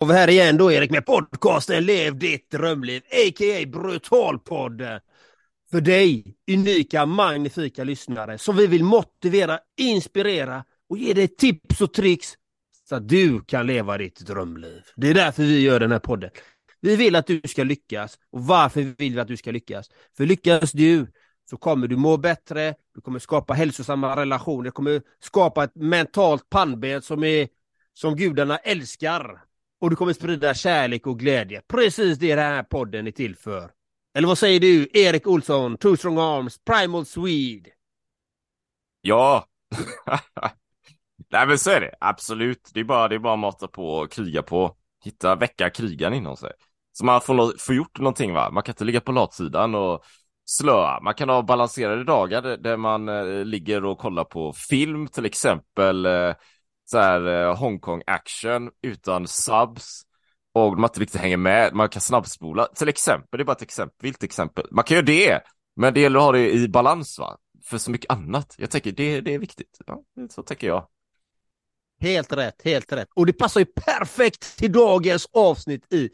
Och 0.00 0.10
vi 0.10 0.14
här 0.14 0.30
igen 0.30 0.56
då 0.56 0.72
Erik 0.72 0.90
med 0.90 1.06
podcasten 1.06 1.84
Lev 1.84 2.18
ditt 2.18 2.50
drömliv, 2.50 3.02
a.k.a. 3.02 3.66
Brutalpodden. 3.66 5.00
För 5.70 5.80
dig, 5.80 6.36
unika, 6.50 7.06
magnifika 7.06 7.84
lyssnare 7.84 8.38
som 8.38 8.56
vi 8.56 8.66
vill 8.66 8.84
motivera, 8.84 9.58
inspirera 9.76 10.64
och 10.88 10.98
ge 10.98 11.12
dig 11.12 11.28
tips 11.28 11.80
och 11.80 11.94
tricks 11.94 12.34
så 12.88 12.94
att 12.94 13.08
du 13.08 13.40
kan 13.44 13.66
leva 13.66 13.98
ditt 13.98 14.20
drömliv. 14.20 14.82
Det 14.96 15.08
är 15.08 15.14
därför 15.14 15.42
vi 15.42 15.60
gör 15.60 15.80
den 15.80 15.92
här 15.92 15.98
podden. 15.98 16.30
Vi 16.80 16.96
vill 16.96 17.16
att 17.16 17.26
du 17.26 17.40
ska 17.44 17.64
lyckas. 17.64 18.18
Och 18.32 18.44
varför 18.46 18.80
vill 18.98 19.14
vi 19.14 19.20
att 19.20 19.28
du 19.28 19.36
ska 19.36 19.50
lyckas? 19.50 19.90
För 20.16 20.26
lyckas 20.26 20.72
du 20.72 21.06
så 21.50 21.56
kommer 21.56 21.86
du 21.86 21.96
må 21.96 22.16
bättre, 22.16 22.74
du 22.94 23.00
kommer 23.00 23.18
skapa 23.18 23.54
hälsosamma 23.54 24.16
relationer, 24.16 24.64
du 24.64 24.70
kommer 24.70 25.02
skapa 25.22 25.64
ett 25.64 25.74
mentalt 25.74 26.50
pannben 26.50 27.02
som, 27.02 27.24
är, 27.24 27.48
som 27.94 28.16
gudarna 28.16 28.58
älskar. 28.58 29.49
Och 29.80 29.90
du 29.90 29.96
kommer 29.96 30.12
sprida 30.12 30.54
kärlek 30.54 31.06
och 31.06 31.18
glädje. 31.18 31.62
Precis 31.68 32.18
det 32.18 32.34
den 32.34 32.44
här 32.44 32.62
podden 32.62 33.06
är 33.06 33.10
till 33.10 33.36
för. 33.36 33.70
Eller 34.14 34.28
vad 34.28 34.38
säger 34.38 34.60
du, 34.60 34.88
Erik 34.92 35.26
Olsson, 35.26 35.76
Two 35.76 35.96
Strong 35.96 36.18
Arms, 36.18 36.58
Primal 36.64 37.06
Swede? 37.06 37.70
Ja, 39.00 39.46
nej 41.30 41.46
men 41.46 41.58
så 41.58 41.70
är 41.70 41.80
det, 41.80 41.94
absolut. 42.00 42.70
Det 42.74 42.80
är 42.80 42.84
bara, 42.84 43.08
det 43.08 43.14
är 43.14 43.18
bara 43.18 43.32
att 43.32 43.38
mata 43.38 43.68
på 43.68 43.88
och 43.88 44.12
kriga 44.12 44.42
på. 44.42 44.76
Hitta, 45.04 45.36
väcka 45.36 45.70
krigaren 45.70 46.14
inom 46.14 46.36
sig. 46.36 46.52
Så 46.92 47.04
man 47.04 47.20
får, 47.20 47.58
får 47.58 47.74
gjort 47.74 47.98
någonting 47.98 48.34
va. 48.34 48.50
Man 48.50 48.62
kan 48.62 48.72
inte 48.72 48.84
ligga 48.84 49.00
på 49.00 49.12
latsidan 49.12 49.74
och 49.74 50.04
slöa. 50.44 51.00
Man 51.00 51.14
kan 51.14 51.28
ha 51.28 51.42
balanserade 51.42 52.04
dagar 52.04 52.42
där 52.42 52.76
man 52.76 53.08
eh, 53.08 53.44
ligger 53.44 53.84
och 53.84 53.98
kollar 53.98 54.24
på 54.24 54.52
film, 54.52 55.08
till 55.08 55.24
exempel 55.24 56.06
eh, 56.06 56.34
så 56.90 56.98
här 56.98 57.26
eh, 57.26 57.56
Hongkong 57.56 58.02
action 58.06 58.70
utan 58.82 59.26
subs 59.26 60.02
och 60.52 60.78
man 60.78 60.88
inte 60.88 61.00
riktigt 61.00 61.20
hänger 61.20 61.36
med. 61.36 61.74
Man 61.74 61.88
kan 61.88 62.02
snabbspola, 62.02 62.66
till 62.66 62.88
exempel. 62.88 63.38
Det 63.38 63.42
är 63.42 63.44
bara 63.44 63.52
ett 63.52 63.62
exempel, 63.62 63.96
vilt 64.00 64.22
exempel. 64.22 64.66
Man 64.70 64.84
kan 64.84 64.94
göra 64.94 65.06
det, 65.06 65.40
men 65.76 65.94
det 65.94 66.00
gäller 66.00 66.18
att 66.18 66.24
ha 66.24 66.32
det 66.32 66.52
i 66.52 66.68
balans 66.68 67.18
va. 67.18 67.36
För 67.64 67.78
så 67.78 67.90
mycket 67.90 68.10
annat. 68.12 68.54
Jag 68.58 68.70
tänker 68.70 68.92
det, 68.92 69.20
det 69.20 69.34
är 69.34 69.38
viktigt. 69.38 69.78
Ja, 69.86 70.02
så 70.30 70.42
tänker 70.42 70.66
jag. 70.66 70.88
Helt 72.00 72.32
rätt, 72.32 72.62
helt 72.64 72.92
rätt. 72.92 73.08
Och 73.14 73.26
det 73.26 73.32
passar 73.32 73.60
ju 73.60 73.66
perfekt 73.66 74.58
till 74.58 74.72
dagens 74.72 75.28
avsnitt 75.32 75.92
i 75.92 76.10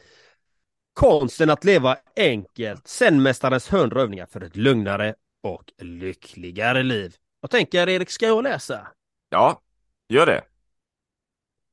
Konsten 0.95 1.51
att 1.51 1.65
leva 1.65 1.97
enkelt. 2.17 2.89
Zenmästarens 2.89 3.73
hundra 3.73 4.01
övningar 4.01 4.27
för 4.27 4.41
ett 4.41 4.57
lugnare 4.57 5.15
och 5.43 5.73
lyckligare 5.79 6.83
liv. 6.83 7.15
Jag 7.41 7.51
tänker 7.51 7.89
Erik, 7.89 8.11
ska 8.11 8.27
jag 8.27 8.43
läsa? 8.43 8.87
Ja, 9.29 9.61
gör 10.09 10.27
det. 10.27 10.43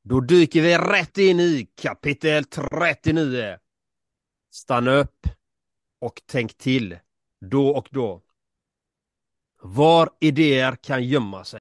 Då 0.05 0.19
dyker 0.19 0.61
vi 0.61 0.77
rätt 0.77 1.17
in 1.17 1.39
i 1.39 1.67
kapitel 1.81 2.43
39. 2.43 3.57
Stanna 4.51 4.91
upp 4.91 5.27
och 6.01 6.21
tänk 6.25 6.57
till 6.57 6.97
då 7.51 7.69
och 7.69 7.87
då. 7.91 8.21
Var 9.61 10.09
idéer 10.19 10.75
kan 10.75 11.03
gömma 11.03 11.43
sig. 11.43 11.59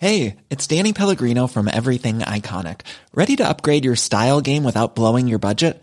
Hej, 0.00 0.36
det 0.48 0.72
är 0.72 0.76
Danny 0.76 0.92
Pellegrino 0.92 1.48
from 1.48 1.68
Everything 1.68 2.18
Iconic. 2.36 2.76
Ready 3.12 3.36
to 3.36 3.50
upgrade 3.50 3.84
your 3.84 3.96
style 3.96 4.40
game 4.40 4.66
without 4.66 4.94
blowing 4.94 5.28
your 5.28 5.40
budget? 5.40 5.82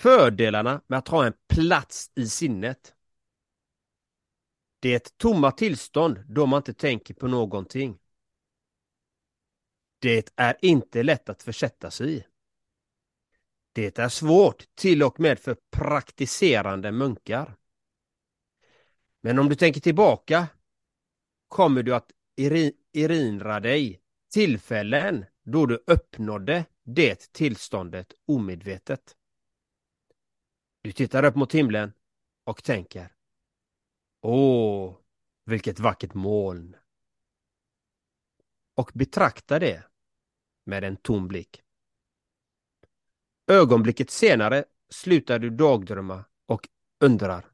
Fördelarna 0.00 0.82
med 0.86 0.98
att 0.98 1.08
ha 1.08 1.26
en 1.26 1.32
plats 1.48 2.10
i 2.14 2.26
sinnet. 2.28 2.94
Det 4.80 4.92
är 4.92 4.96
ett 4.96 5.18
tomma 5.18 5.52
tillstånd 5.52 6.24
då 6.28 6.46
man 6.46 6.56
inte 6.56 6.74
tänker 6.74 7.14
på 7.14 7.28
någonting. 7.28 7.98
Det 9.98 10.32
är 10.36 10.56
inte 10.62 11.02
lätt 11.02 11.28
att 11.28 11.42
försätta 11.42 11.90
sig 11.90 12.16
i. 12.16 12.24
Det 13.72 13.98
är 13.98 14.08
svårt 14.08 14.64
till 14.74 15.02
och 15.02 15.20
med 15.20 15.38
för 15.38 15.56
praktiserande 15.70 16.92
munkar. 16.92 17.56
Men 19.20 19.38
om 19.38 19.48
du 19.48 19.54
tänker 19.54 19.80
tillbaka 19.80 20.48
kommer 21.48 21.82
du 21.82 21.94
att 21.94 22.12
erinra 22.92 23.60
dig 23.60 24.00
tillfällen 24.32 25.24
då 25.42 25.66
du 25.66 25.84
uppnådde 25.86 26.64
det 26.84 27.32
tillståndet 27.32 28.12
omedvetet. 28.26 29.16
Du 30.82 30.92
tittar 30.92 31.24
upp 31.24 31.34
mot 31.34 31.54
himlen 31.54 31.92
och 32.44 32.64
tänker 32.64 33.12
Åh, 34.20 34.96
vilket 35.44 35.78
vackert 35.78 36.14
moln! 36.14 36.76
Och 38.74 38.90
betraktar 38.94 39.60
det 39.60 39.84
med 40.64 40.84
en 40.84 40.96
tom 40.96 41.28
blick. 41.28 41.62
Ögonblicket 43.46 44.10
senare 44.10 44.64
slutar 44.88 45.38
du 45.38 45.50
dagdrömma 45.50 46.24
och 46.46 46.68
undrar. 47.00 47.52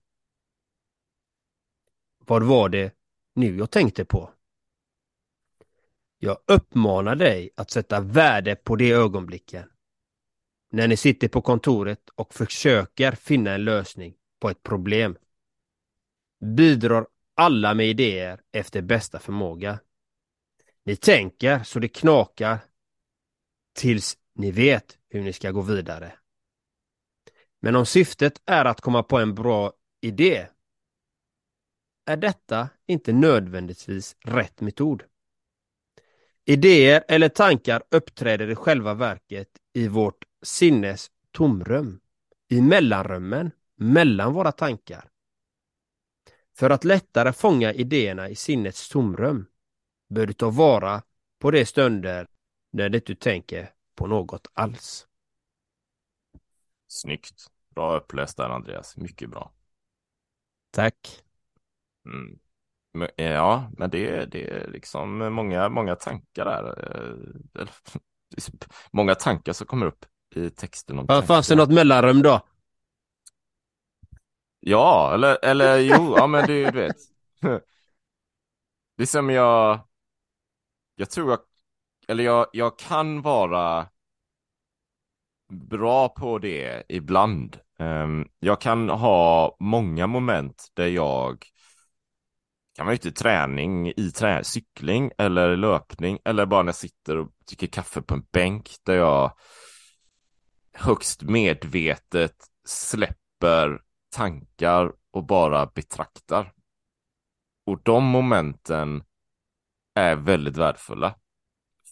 Vad 2.19 2.43
var 2.43 2.69
det 2.69 2.97
nu 3.33 3.57
jag 3.57 3.71
tänkte 3.71 4.05
på? 4.05 4.31
Jag 6.19 6.39
uppmanar 6.47 7.17
dig 7.17 7.51
att 7.55 7.71
sätta 7.71 8.01
värde 8.01 8.57
på 8.57 8.77
de 8.77 8.93
ögonblicken. 8.93 9.71
När 10.71 10.89
ni 10.89 10.97
sitter 10.97 11.29
på 11.29 11.41
kontoret 11.41 12.09
och 12.15 12.35
försöker 12.35 13.13
finna 13.13 13.51
en 13.51 13.65
lösning 13.65 14.15
på 14.41 14.51
ett 14.51 14.63
problem. 14.63 15.17
Bidrar 16.41 17.07
alla 17.35 17.75
med 17.75 17.87
idéer 17.87 18.41
efter 18.53 18.83
bästa 18.83 19.19
förmåga. 19.19 19.79
Ni 20.85 20.97
tänker 20.97 21.63
så 21.63 21.79
det 21.79 21.89
knakar 21.89 22.59
tills 23.73 24.19
ni 24.35 24.51
vet 24.51 24.99
hur 25.09 25.23
ni 25.23 25.33
ska 25.33 25.51
gå 25.51 25.61
vidare. 25.61 26.13
Men 27.61 27.77
om 27.77 27.87
syftet 27.87 28.43
är 28.45 28.65
att 28.65 28.81
komma 28.81 29.03
på 29.03 29.19
en 29.19 29.35
bra 29.35 29.73
idé 30.01 30.49
är 32.05 32.17
detta 32.17 32.69
inte 32.87 33.13
nödvändigtvis 33.13 34.17
rätt 34.21 34.61
metod. 34.61 35.03
Idéer 36.49 37.05
eller 37.09 37.29
tankar 37.29 37.83
uppträder 37.91 38.51
i 38.51 38.55
själva 38.55 38.95
verket 38.95 39.49
i 39.73 39.89
vårt 39.89 40.25
sinnes 40.43 41.11
tomrum, 41.31 42.01
i 42.49 42.61
mellanrummen 42.61 43.51
mellan 43.77 44.33
våra 44.33 44.53
tankar. 44.53 45.11
För 46.57 46.71
att 46.71 46.85
lättare 46.85 47.33
fånga 47.33 47.73
idéerna 47.73 48.29
i 48.29 48.35
sinnets 48.35 48.89
tomrum 48.89 49.47
bör 50.09 50.27
du 50.27 50.33
ta 50.33 50.51
vara 50.51 51.03
på 51.39 51.51
de 51.51 51.67
stunder 51.67 52.29
när 52.71 52.89
du 52.89 52.99
inte 52.99 53.15
tänker 53.15 53.71
på 53.95 54.07
något 54.07 54.47
alls. 54.53 55.07
Snyggt. 56.87 57.51
Bra 57.75 57.97
uppläst 57.97 58.37
där 58.37 58.49
Andreas. 58.49 58.97
Mycket 58.97 59.31
bra. 59.31 59.53
Tack. 60.71 61.23
Mm. 62.05 62.39
Eh, 63.03 63.33
ja, 63.33 63.71
men 63.79 63.91
det, 63.91 64.25
det 64.25 64.51
är 64.51 64.69
liksom 64.71 65.33
många, 65.35 65.69
många 65.69 65.95
tankar 65.95 66.45
där. 66.45 66.95
eh, 67.61 67.67
Många 68.93 69.15
tankar 69.15 69.53
som 69.53 69.67
kommer 69.67 69.87
upp 69.87 70.05
i 70.35 70.51
texten. 70.51 70.99
Om 70.99 71.23
Fanns 71.23 71.49
det 71.49 71.55
något 71.55 71.73
mellanrum 71.73 72.23
då? 72.23 72.41
Ja, 74.61 75.15
eller, 75.15 75.39
eller 75.45 75.79
jo, 75.79 76.15
ja 76.17 76.27
men 76.27 76.47
du, 76.47 76.65
du 76.65 76.81
vet. 76.81 76.97
Det 78.97 79.03
är 79.03 79.07
som 79.07 79.31
jag, 79.31 79.81
jag 80.95 81.11
tror 81.11 81.31
jag, 81.31 81.39
eller 82.09 82.25
jag, 82.25 82.47
jag 82.53 82.79
kan 82.79 83.23
vara 83.23 83.87
bra 85.53 86.09
på 86.09 86.39
det 86.39 86.83
ibland. 86.89 87.59
Um, 87.79 88.29
jag 88.39 88.61
kan 88.61 88.89
ha 88.89 89.57
många 89.61 90.07
moment 90.07 90.69
där 90.75 90.87
jag 90.87 91.47
kan 92.77 92.87
vara 92.87 92.95
ute 92.95 93.09
i 93.09 93.13
träning, 93.13 93.89
i 93.97 94.13
trä 94.15 94.45
cykling 94.45 95.11
eller 95.19 95.57
löpning 95.57 96.19
eller 96.25 96.47
bara 96.47 96.63
när 96.63 96.69
jag 96.69 96.77
sitter 96.77 97.17
och 97.17 97.33
dricker 97.49 97.67
kaffe 97.67 98.03
på 98.03 98.15
en 98.15 98.27
bänk 98.33 98.71
där 98.83 98.95
jag 98.95 99.37
högst 100.73 101.23
medvetet 101.23 102.37
släpper 102.65 103.83
tankar 104.11 104.93
och 105.11 105.27
bara 105.27 105.67
betraktar. 105.67 106.53
Och 107.67 107.83
de 107.83 108.05
momenten 108.05 109.05
är 109.95 110.17
väldigt 110.17 110.57
värdefulla 110.57 111.15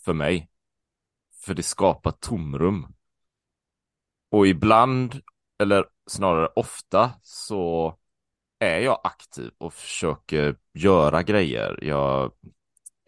för 0.04 0.12
mig. 0.12 0.50
För 1.44 1.54
det 1.54 1.62
skapar 1.62 2.10
tomrum. 2.10 2.94
Och 4.30 4.46
ibland, 4.46 5.20
eller 5.58 5.86
snarare 6.06 6.46
ofta, 6.46 7.12
så 7.22 7.98
är 8.58 8.78
jag 8.78 9.00
aktiv 9.04 9.50
och 9.58 9.74
försöker 9.74 10.56
göra 10.74 11.22
grejer. 11.22 11.78
Jag 11.82 12.32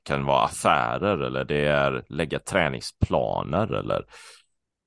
kan 0.03 0.25
vara 0.25 0.45
affärer 0.45 1.19
eller 1.19 1.45
det 1.45 1.67
är 1.67 2.05
lägga 2.09 2.39
träningsplaner 2.39 3.73
eller 3.73 4.07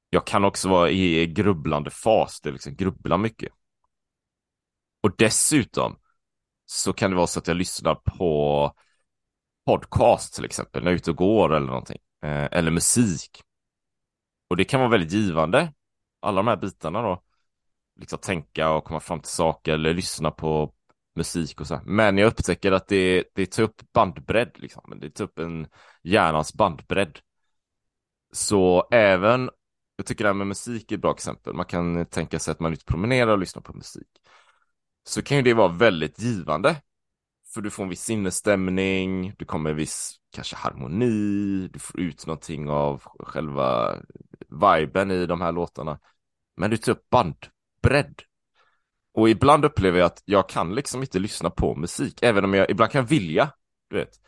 jag 0.10 0.28
kan 0.28 0.46
också 0.46 0.70
vara 0.70 0.90
i 0.90 1.28
grubblande 1.28 1.90
fas, 1.90 2.42
det 2.42 2.50
är 2.50 2.54
liksom 2.54 2.76
grubbla 2.76 3.18
mycket. 3.18 3.54
Och 5.04 5.16
dessutom 5.18 5.96
så 6.66 6.94
kan 6.94 7.12
det 7.12 7.18
vara 7.18 7.28
så 7.28 7.40
att 7.40 7.48
jag 7.48 7.58
lyssnar 7.58 7.96
på 7.96 8.74
podcast 9.66 10.34
till 10.36 10.46
exempel 10.46 10.84
när 10.84 10.92
jag 10.92 10.94
är 10.94 11.02
ute 11.02 11.12
och 11.12 11.18
går 11.18 11.56
eller 11.56 11.68
någonting. 11.68 11.98
Eh, 12.24 12.48
eller 12.52 12.72
musik. 12.72 13.42
Och 14.50 14.58
det 14.58 14.64
kan 14.64 14.80
vara 14.80 14.90
väldigt 14.90 15.12
givande. 15.12 15.74
Alla 16.20 16.36
de 16.36 16.48
här 16.48 16.58
bitarna 16.58 17.02
då. 17.02 17.24
Liksom 18.00 18.20
tänka 18.20 18.72
och 18.72 18.84
komma 18.84 19.00
fram 19.00 19.20
till 19.20 19.32
saker 19.32 19.74
eller 19.74 19.94
lyssna 19.94 20.32
på 20.32 20.74
musik 21.20 21.62
och 21.62 21.68
så. 21.68 21.82
Men 21.86 22.18
jag 22.18 22.28
upptäcker 22.28 22.72
att 22.72 22.88
det, 22.88 23.24
det 23.36 23.46
tar 23.46 23.64
upp 23.64 23.78
typ 23.78 23.94
bandbredd 23.94 24.52
liksom. 24.56 25.00
Det 25.02 25.10
tar 25.10 25.24
upp 25.24 25.36
typ 25.36 25.46
en 25.46 25.68
hjärnans 26.04 26.54
bandbredd. 26.54 27.20
Så 28.32 28.88
även, 28.92 29.50
jag 29.96 30.06
tycker 30.06 30.24
det 30.24 30.30
här 30.30 30.34
med 30.34 30.48
musik 30.48 30.92
är 30.92 30.96
ett 30.96 31.02
bra 31.02 31.12
exempel. 31.12 31.54
Man 31.54 31.66
kan 31.66 32.06
tänka 32.06 32.40
sig 32.40 32.52
att 32.52 32.60
man 32.60 32.72
är 32.72 32.74
ute 32.74 32.84
och 32.84 32.88
promenerar 32.88 33.32
och 33.32 33.40
lyssnar 33.40 33.62
på 33.62 33.74
musik 33.74 34.08
så 35.10 35.22
kan 35.22 35.38
ju 35.38 35.44
det 35.44 35.54
vara 35.54 35.68
väldigt 35.68 36.20
givande. 36.20 36.82
För 37.54 37.62
du 37.62 37.70
får 37.70 37.84
en 37.84 37.90
viss 37.90 38.04
sinnesstämning, 38.04 39.34
du 39.38 39.46
kommer 39.46 39.70
en 39.70 39.76
viss 39.76 40.16
kanske 40.34 40.56
harmoni, 40.56 41.68
du 41.74 41.80
får 41.80 42.00
ut 42.00 42.28
någonting 42.28 42.70
av 42.70 43.04
själva 43.20 43.96
viben 44.50 45.12
i 45.12 45.26
de 45.26 45.42
här 45.42 45.52
låtarna. 45.52 46.00
Men 46.58 46.70
du 46.70 46.78
tar 46.78 46.92
upp 46.92 47.10
bandbredd. 47.10 48.22
Och 49.20 49.30
ibland 49.30 49.66
upplever 49.66 50.00
jag 50.00 50.06
att 50.06 50.22
jag 50.26 50.50
kan 50.50 50.76
liksom 50.76 51.02
inte 51.02 51.20
lyssna 51.20 51.50
på 51.50 51.76
musik, 51.76 52.24
även 52.24 52.46
om 52.46 52.54
jag 52.54 52.70
ibland 52.70 52.92
kan 52.92 53.06
vilja, 53.06 53.52
du 53.90 53.96
vet. 53.96 54.20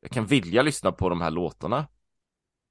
Jag 0.00 0.10
kan 0.10 0.26
vilja 0.26 0.62
lyssna 0.62 0.92
på 0.92 1.08
de 1.08 1.20
här 1.20 1.30
låtarna. 1.30 1.86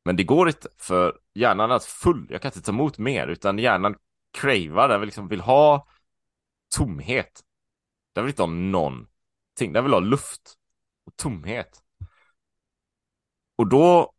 Men 0.05 0.15
det 0.15 0.23
går 0.23 0.47
inte, 0.47 0.69
för 0.77 1.19
hjärnan 1.33 1.71
är 1.71 1.79
full, 1.79 2.27
jag 2.29 2.41
kan 2.41 2.49
inte 2.49 2.61
ta 2.61 2.71
emot 2.71 2.97
mer, 2.97 3.27
utan 3.27 3.59
hjärnan 3.59 3.95
cravar, 4.37 4.89
den 4.89 5.01
liksom 5.01 5.27
vill 5.27 5.41
ha 5.41 5.87
tomhet. 6.75 7.43
Den 8.15 8.23
vill 8.23 8.31
inte 8.31 8.41
ha 8.41 8.49
någonting. 8.49 9.73
Den 9.73 9.83
vill 9.83 9.93
ha 9.93 9.99
luft 9.99 10.53
och 11.05 11.15
tomhet. 11.15 11.81
Och 13.55 13.67
då 13.67 14.13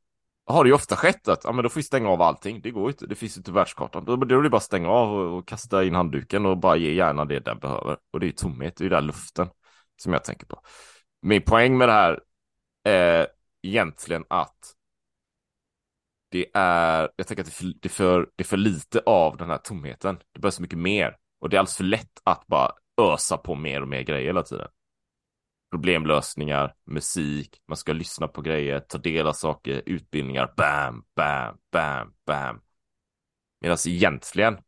har 0.48 0.64
det 0.64 0.68
ju 0.68 0.74
ofta 0.74 0.96
skett 0.96 1.28
att, 1.28 1.44
ja 1.44 1.52
men 1.52 1.62
då 1.62 1.68
får 1.68 1.80
vi 1.80 1.84
stänga 1.84 2.08
av 2.08 2.22
allting. 2.22 2.60
Det 2.60 2.70
går 2.70 2.88
inte, 2.88 3.06
det 3.06 3.14
finns 3.14 3.36
inte 3.36 3.52
världskartan. 3.52 4.04
Då, 4.04 4.16
då 4.16 4.38
är 4.38 4.42
det 4.42 4.50
bara 4.50 4.56
att 4.56 4.62
stänga 4.62 4.88
av 4.88 5.12
och, 5.12 5.38
och, 5.38 5.48
kasta 5.48 5.84
in 5.84 5.94
handduken 5.94 6.46
och 6.46 6.58
bara 6.58 6.76
ge 6.76 6.92
hjärnan 6.92 7.28
det 7.28 7.38
den 7.38 7.58
behöver. 7.58 7.96
Och 8.12 8.20
det 8.20 8.26
är 8.26 8.28
ju 8.28 8.32
tomhet, 8.32 8.76
det 8.76 8.82
är 8.82 8.84
ju 8.84 8.90
den 8.90 9.06
luften 9.06 9.48
som 10.02 10.12
jag 10.12 10.24
tänker 10.24 10.46
på. 10.46 10.60
Min 11.22 11.42
poäng 11.42 11.78
med 11.78 11.88
det 11.88 11.92
här 11.92 12.20
är 12.84 13.26
egentligen 13.62 14.24
att 14.28 14.74
det 16.30 16.46
är, 16.54 17.10
jag 17.16 17.26
tänker 17.26 17.42
att 17.42 17.46
det 17.46 17.52
är, 17.52 17.62
för, 17.62 17.74
det, 17.80 17.86
är 17.86 17.90
för, 17.90 18.28
det 18.36 18.42
är 18.42 18.46
för 18.46 18.56
lite 18.56 19.00
av 19.06 19.36
den 19.36 19.50
här 19.50 19.58
tomheten. 19.58 20.18
Det 20.32 20.40
behövs 20.40 20.60
mycket 20.60 20.78
mer. 20.78 21.16
Och 21.40 21.48
det 21.48 21.56
är 21.56 21.58
alldeles 21.58 21.76
för 21.76 21.84
lätt 21.84 22.20
att 22.24 22.46
bara 22.46 22.72
ösa 23.00 23.36
på 23.36 23.54
mer 23.54 23.82
och 23.82 23.88
mer 23.88 24.02
grejer 24.02 24.26
hela 24.26 24.42
tiden. 24.42 24.68
Problemlösningar, 25.70 26.74
musik, 26.84 27.62
man 27.66 27.76
ska 27.76 27.92
lyssna 27.92 28.28
på 28.28 28.42
grejer, 28.42 28.80
ta 28.80 28.98
del 28.98 29.26
av 29.26 29.32
saker, 29.32 29.82
utbildningar, 29.86 30.54
bam, 30.56 31.04
bam, 31.14 31.58
bam, 31.72 32.14
bam. 32.26 32.60
Medan 33.60 33.78
egentligen 33.86 34.58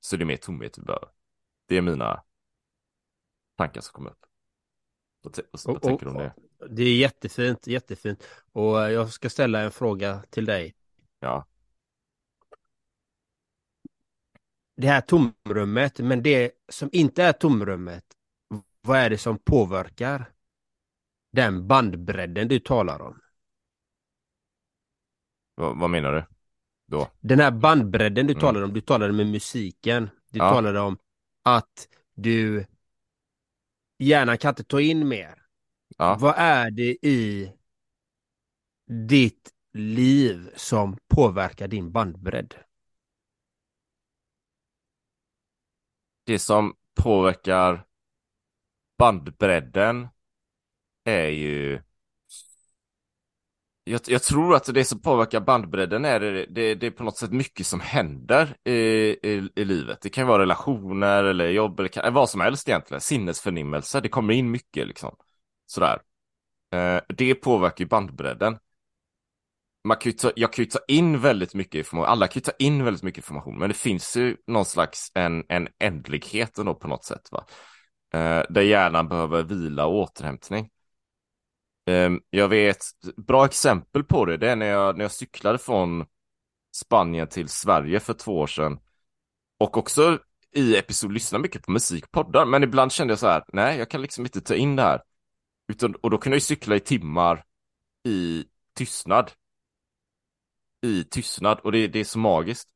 så 0.00 0.16
är 0.16 0.18
det 0.18 0.24
mer 0.24 0.36
tomhet 0.36 0.78
vi 0.78 0.82
behöver. 0.82 1.08
Det 1.66 1.76
är 1.76 1.82
mina 1.82 2.22
tankar 3.56 3.80
som 3.80 3.92
kommer 3.92 4.10
upp. 4.10 4.26
Vad, 5.22 5.38
vad, 5.50 5.74
vad 5.74 5.82
tänker 5.82 6.06
du 6.06 6.10
om 6.10 6.18
det? 6.18 6.34
Det 6.70 6.82
är 6.82 6.96
jättefint, 6.96 7.66
jättefint. 7.66 8.24
Och 8.52 8.76
jag 8.76 9.12
ska 9.12 9.30
ställa 9.30 9.60
en 9.60 9.70
fråga 9.70 10.22
till 10.30 10.44
dig. 10.44 10.74
Ja. 11.20 11.46
det 14.78 14.86
här 14.86 15.00
tomrummet, 15.00 15.98
men 15.98 16.22
det 16.22 16.50
som 16.68 16.88
inte 16.92 17.24
är 17.24 17.32
tomrummet, 17.32 18.04
vad 18.88 18.98
är 18.98 19.10
det 19.10 19.18
som 19.18 19.38
påverkar 19.38 20.32
den 21.32 21.66
bandbredden 21.66 22.48
du 22.48 22.58
talar 22.58 23.00
om? 23.00 23.20
vad, 25.54 25.78
vad 25.78 25.90
menar 25.90 26.12
du 26.12 26.24
då? 26.86 27.08
Den 27.20 27.40
här 27.40 27.50
bandbredden 27.50 28.26
du 28.26 28.32
mm. 28.32 28.40
talade 28.40 28.64
om, 28.64 28.72
du 28.72 28.80
talade 28.80 29.12
med 29.12 29.26
musiken, 29.26 30.10
du 30.30 30.38
ja. 30.38 30.50
talade 30.50 30.80
om 30.80 30.98
att 31.42 31.88
du 32.14 32.66
gärna 33.98 34.36
kan 34.36 34.48
inte 34.48 34.64
ta 34.64 34.80
in 34.80 35.08
mer. 35.08 35.42
Ja. 35.96 36.16
Vad 36.20 36.34
är 36.36 36.70
det 36.70 37.06
i 37.06 37.52
ditt 39.08 39.50
liv 39.72 40.50
som 40.56 40.98
påverkar 41.08 41.68
din 41.68 41.92
bandbredd? 41.92 42.54
det 46.28 46.38
som 46.38 46.74
påverkar 46.94 47.87
bandbredden 48.98 50.08
är 51.04 51.28
ju 51.28 51.82
jag, 53.84 54.00
jag, 54.06 54.22
tror 54.22 54.54
att 54.54 54.74
det 54.74 54.84
som 54.84 55.02
påverkar 55.02 55.40
bandbredden 55.40 56.04
är 56.04 56.20
det, 56.20 56.46
det, 56.46 56.74
det 56.74 56.86
är 56.86 56.90
på 56.90 57.04
något 57.04 57.16
sätt 57.16 57.32
mycket 57.32 57.66
som 57.66 57.80
händer 57.80 58.56
i, 58.64 58.72
i, 58.72 59.50
i 59.54 59.64
livet. 59.64 60.00
Det 60.00 60.10
kan 60.10 60.26
vara 60.26 60.42
relationer 60.42 61.24
eller 61.24 61.48
jobb 61.48 61.80
eller 61.80 61.88
kan, 61.88 62.14
vad 62.14 62.30
som 62.30 62.40
helst 62.40 62.68
egentligen. 62.68 63.00
Sinnesförnimmelse, 63.00 64.00
det 64.00 64.08
kommer 64.08 64.34
in 64.34 64.50
mycket 64.50 64.86
liksom. 64.86 65.16
Sådär. 65.66 66.02
Eh, 66.74 67.00
det 67.08 67.34
påverkar 67.34 67.84
ju 67.84 67.88
bandbredden 67.88 68.58
man 69.84 69.96
kan 69.96 70.12
ta, 70.12 70.32
jag 70.36 70.52
kan 70.52 70.64
ju 70.64 70.70
ta 70.70 70.78
in 70.88 71.20
väldigt 71.20 71.54
mycket 71.54 71.74
information, 71.74 72.08
alla 72.08 72.26
kan 72.26 72.34
ju 72.34 72.40
ta 72.40 72.52
in 72.58 72.84
väldigt 72.84 73.02
mycket 73.02 73.18
information, 73.18 73.58
men 73.58 73.68
det 73.68 73.74
finns 73.74 74.16
ju 74.16 74.36
någon 74.46 74.64
slags 74.64 75.12
en, 75.14 75.44
en 75.48 75.68
ändlighet 75.78 76.58
ändå 76.58 76.74
på 76.74 76.88
något 76.88 77.04
sätt, 77.04 77.28
va? 77.30 77.46
Eh, 78.14 78.42
där 78.48 78.62
hjärnan 78.62 79.08
behöver 79.08 79.42
vila 79.42 79.86
och 79.86 79.94
återhämtning. 79.94 80.70
Eh, 81.86 82.10
jag 82.30 82.48
vet, 82.48 82.84
bra 83.16 83.44
exempel 83.44 84.04
på 84.04 84.24
det, 84.24 84.36
det 84.36 84.50
är 84.50 84.56
när 84.56 84.66
jag, 84.66 84.96
när 84.96 85.04
jag 85.04 85.12
cyklade 85.12 85.58
från 85.58 86.06
Spanien 86.72 87.28
till 87.28 87.48
Sverige 87.48 88.00
för 88.00 88.14
två 88.14 88.38
år 88.38 88.46
sedan. 88.46 88.78
Och 89.58 89.76
också 89.76 90.18
i 90.52 90.76
episod 90.76 91.12
lyssna 91.12 91.38
mycket 91.38 91.62
på 91.62 91.70
musikpoddar, 91.70 92.44
men 92.44 92.62
ibland 92.62 92.92
kände 92.92 93.12
jag 93.12 93.18
så 93.18 93.26
här, 93.26 93.44
nej, 93.52 93.78
jag 93.78 93.90
kan 93.90 94.02
liksom 94.02 94.24
inte 94.24 94.40
ta 94.40 94.54
in 94.54 94.76
det 94.76 94.82
här. 94.82 95.02
Utan, 95.68 95.94
och 95.94 96.10
då 96.10 96.18
kunde 96.18 96.36
jag 96.36 96.42
cykla 96.42 96.76
i 96.76 96.80
timmar 96.80 97.44
i 98.04 98.44
tystnad 98.74 99.30
i 100.82 101.04
tystnad 101.04 101.60
och 101.60 101.72
det, 101.72 101.88
det 101.88 102.00
är 102.00 102.04
så 102.04 102.18
magiskt. 102.18 102.68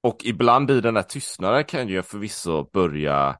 Och 0.00 0.24
ibland 0.24 0.70
i 0.70 0.80
den 0.80 0.96
här 0.96 1.02
tystnaden 1.02 1.64
kan 1.64 1.88
jag 1.88 2.06
förvisso 2.06 2.70
börja, 2.72 3.38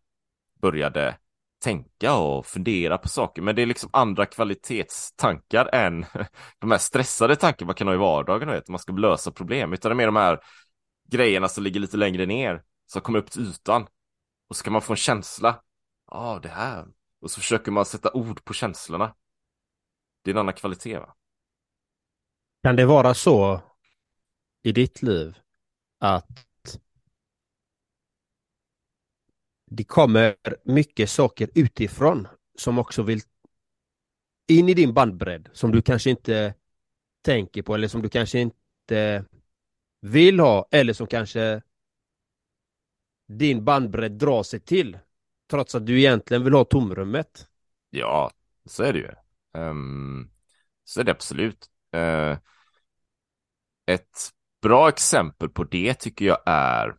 började 0.64 1.16
tänka 1.62 2.14
och 2.14 2.46
fundera 2.46 2.98
på 2.98 3.08
saker. 3.08 3.42
Men 3.42 3.56
det 3.56 3.62
är 3.62 3.66
liksom 3.66 3.90
andra 3.92 4.26
kvalitetstankar 4.26 5.68
än 5.72 6.06
de 6.58 6.70
här 6.70 6.78
stressade 6.78 7.36
tankar 7.36 7.66
man 7.66 7.74
kan 7.74 7.86
ha 7.86 7.94
i 7.94 7.98
vardagen, 7.98 8.48
vet, 8.48 8.68
man 8.68 8.78
ska 8.78 8.92
lösa 8.92 9.30
problem. 9.30 9.72
Utan 9.72 9.90
det 9.90 9.92
är 9.92 9.96
mer 9.96 10.06
de 10.06 10.16
här 10.16 10.40
grejerna 11.08 11.48
som 11.48 11.64
ligger 11.64 11.80
lite 11.80 11.96
längre 11.96 12.26
ner, 12.26 12.62
som 12.86 13.02
kommer 13.02 13.18
upp 13.18 13.30
till 13.30 13.42
ytan. 13.42 13.86
Och 14.48 14.56
så 14.56 14.64
kan 14.64 14.72
man 14.72 14.82
få 14.82 14.92
en 14.92 14.96
känsla. 14.96 15.48
Ja, 16.10 16.18
ah, 16.18 16.38
det 16.38 16.48
här. 16.48 16.86
Och 17.20 17.30
så 17.30 17.40
försöker 17.40 17.72
man 17.72 17.84
sätta 17.84 18.12
ord 18.12 18.44
på 18.44 18.52
känslorna. 18.52 19.14
Det 20.22 20.30
är 20.30 20.34
en 20.34 20.40
annan 20.40 20.54
kvalitet 20.54 20.98
va? 20.98 21.14
Kan 22.62 22.76
det 22.76 22.86
vara 22.86 23.14
så 23.14 23.60
i 24.62 24.72
ditt 24.72 25.02
liv 25.02 25.38
att 26.00 26.46
det 29.76 29.84
kommer 29.84 30.36
mycket 30.64 31.10
saker 31.10 31.50
utifrån 31.54 32.28
som 32.58 32.78
också 32.78 33.02
vill 33.02 33.20
in 34.48 34.68
i 34.68 34.74
din 34.74 34.94
bandbredd 34.94 35.48
som 35.52 35.72
du 35.72 35.82
kanske 35.82 36.10
inte 36.10 36.54
tänker 37.22 37.62
på 37.62 37.74
eller 37.74 37.88
som 37.88 38.02
du 38.02 38.08
kanske 38.08 38.38
inte 38.38 39.24
vill 40.00 40.40
ha 40.40 40.68
eller 40.70 40.92
som 40.92 41.06
kanske 41.06 41.62
din 43.28 43.64
bandbredd 43.64 44.12
drar 44.12 44.42
sig 44.42 44.60
till 44.60 44.98
trots 45.50 45.74
att 45.74 45.86
du 45.86 45.98
egentligen 45.98 46.44
vill 46.44 46.54
ha 46.54 46.64
tomrummet. 46.64 47.48
Ja, 47.90 48.30
så 48.64 48.82
är 48.82 48.92
det 48.92 48.98
ju. 48.98 49.10
Um, 49.60 50.30
så 50.84 51.00
är 51.00 51.04
det 51.04 51.10
absolut. 51.10 51.70
Uh, 51.96 52.38
ett 53.86 54.30
bra 54.62 54.88
exempel 54.88 55.48
på 55.48 55.64
det 55.64 55.94
tycker 55.94 56.24
jag 56.24 56.38
är 56.46 56.96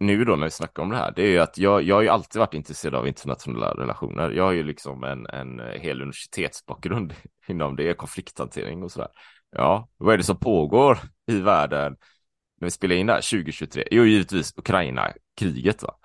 nu 0.00 0.24
då 0.24 0.36
när 0.36 0.44
vi 0.44 0.50
snackar 0.50 0.82
om 0.82 0.90
det 0.90 0.96
här, 0.96 1.12
det 1.16 1.22
är 1.22 1.26
ju 1.26 1.38
att 1.38 1.58
jag, 1.58 1.82
jag 1.82 1.94
har 1.94 2.02
ju 2.02 2.08
alltid 2.08 2.40
varit 2.40 2.54
intresserad 2.54 2.94
av 2.94 3.08
internationella 3.08 3.74
relationer. 3.74 4.30
Jag 4.30 4.44
har 4.44 4.52
ju 4.52 4.62
liksom 4.62 5.04
en, 5.04 5.26
en 5.26 5.60
hel 5.80 6.02
universitetsbakgrund 6.02 7.14
inom 7.48 7.76
det, 7.76 7.94
konflikthantering 7.94 8.82
och 8.82 8.92
sådär. 8.92 9.08
Ja, 9.50 9.88
vad 9.96 10.14
är 10.14 10.18
det 10.18 10.24
som 10.24 10.36
pågår 10.36 10.98
i 11.26 11.40
världen 11.40 11.96
när 12.60 12.66
vi 12.66 12.70
spelar 12.70 12.96
in 12.96 13.06
det 13.06 13.12
här 13.12 13.30
2023? 13.30 13.88
Jo, 13.90 14.04
givetvis 14.04 14.58
Ukraina-kriget 14.58 15.82
va. 15.82 15.96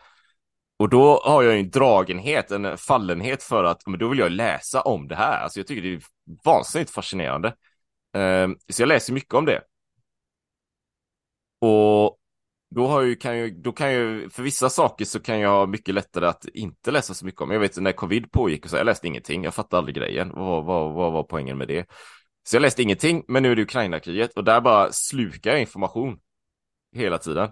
Och 0.77 0.89
då 0.89 1.21
har 1.23 1.43
jag 1.43 1.59
en 1.59 1.69
dragenhet, 1.69 2.51
en 2.51 2.77
fallenhet 2.77 3.43
för 3.43 3.63
att, 3.63 3.87
men 3.87 3.99
då 3.99 4.07
vill 4.07 4.19
jag 4.19 4.31
läsa 4.31 4.81
om 4.81 5.07
det 5.07 5.15
här. 5.15 5.43
Alltså 5.43 5.59
jag 5.59 5.67
tycker 5.67 5.81
det 5.81 5.93
är 5.93 6.01
vansinnigt 6.45 6.91
fascinerande. 6.91 7.55
Ehm, 8.13 8.55
så 8.69 8.81
jag 8.81 8.87
läser 8.87 9.13
mycket 9.13 9.33
om 9.33 9.45
det. 9.45 9.61
Och 11.61 12.19
då, 12.69 12.87
har 12.87 13.01
ju, 13.01 13.15
kan 13.15 13.37
ju, 13.37 13.49
då 13.49 13.71
kan 13.71 13.93
ju, 13.93 14.29
för 14.29 14.43
vissa 14.43 14.69
saker 14.69 15.05
så 15.05 15.19
kan 15.19 15.39
jag 15.39 15.49
ha 15.49 15.65
mycket 15.65 15.95
lättare 15.95 16.25
att 16.25 16.45
inte 16.45 16.91
läsa 16.91 17.13
så 17.13 17.25
mycket 17.25 17.41
om. 17.41 17.51
Jag 17.51 17.59
vet 17.59 17.77
när 17.77 17.91
covid 17.91 18.31
pågick 18.31 18.63
och 18.63 18.69
så, 18.69 18.77
jag 18.77 18.85
läste 18.85 19.07
ingenting, 19.07 19.43
jag 19.43 19.53
fattade 19.53 19.77
aldrig 19.77 19.95
grejen. 19.95 20.31
Vad, 20.35 20.65
vad, 20.65 20.93
vad 20.93 21.13
var 21.13 21.23
poängen 21.23 21.57
med 21.57 21.67
det? 21.67 21.85
Så 22.43 22.55
jag 22.55 22.61
läste 22.61 22.83
ingenting, 22.83 23.23
men 23.27 23.43
nu 23.43 23.51
är 23.51 23.55
det 23.55 23.61
Ukraina-kriget 23.61 24.33
och 24.33 24.43
där 24.43 24.61
bara 24.61 24.91
slukar 24.91 25.51
jag 25.51 25.61
information 25.61 26.19
hela 26.95 27.17
tiden. 27.17 27.49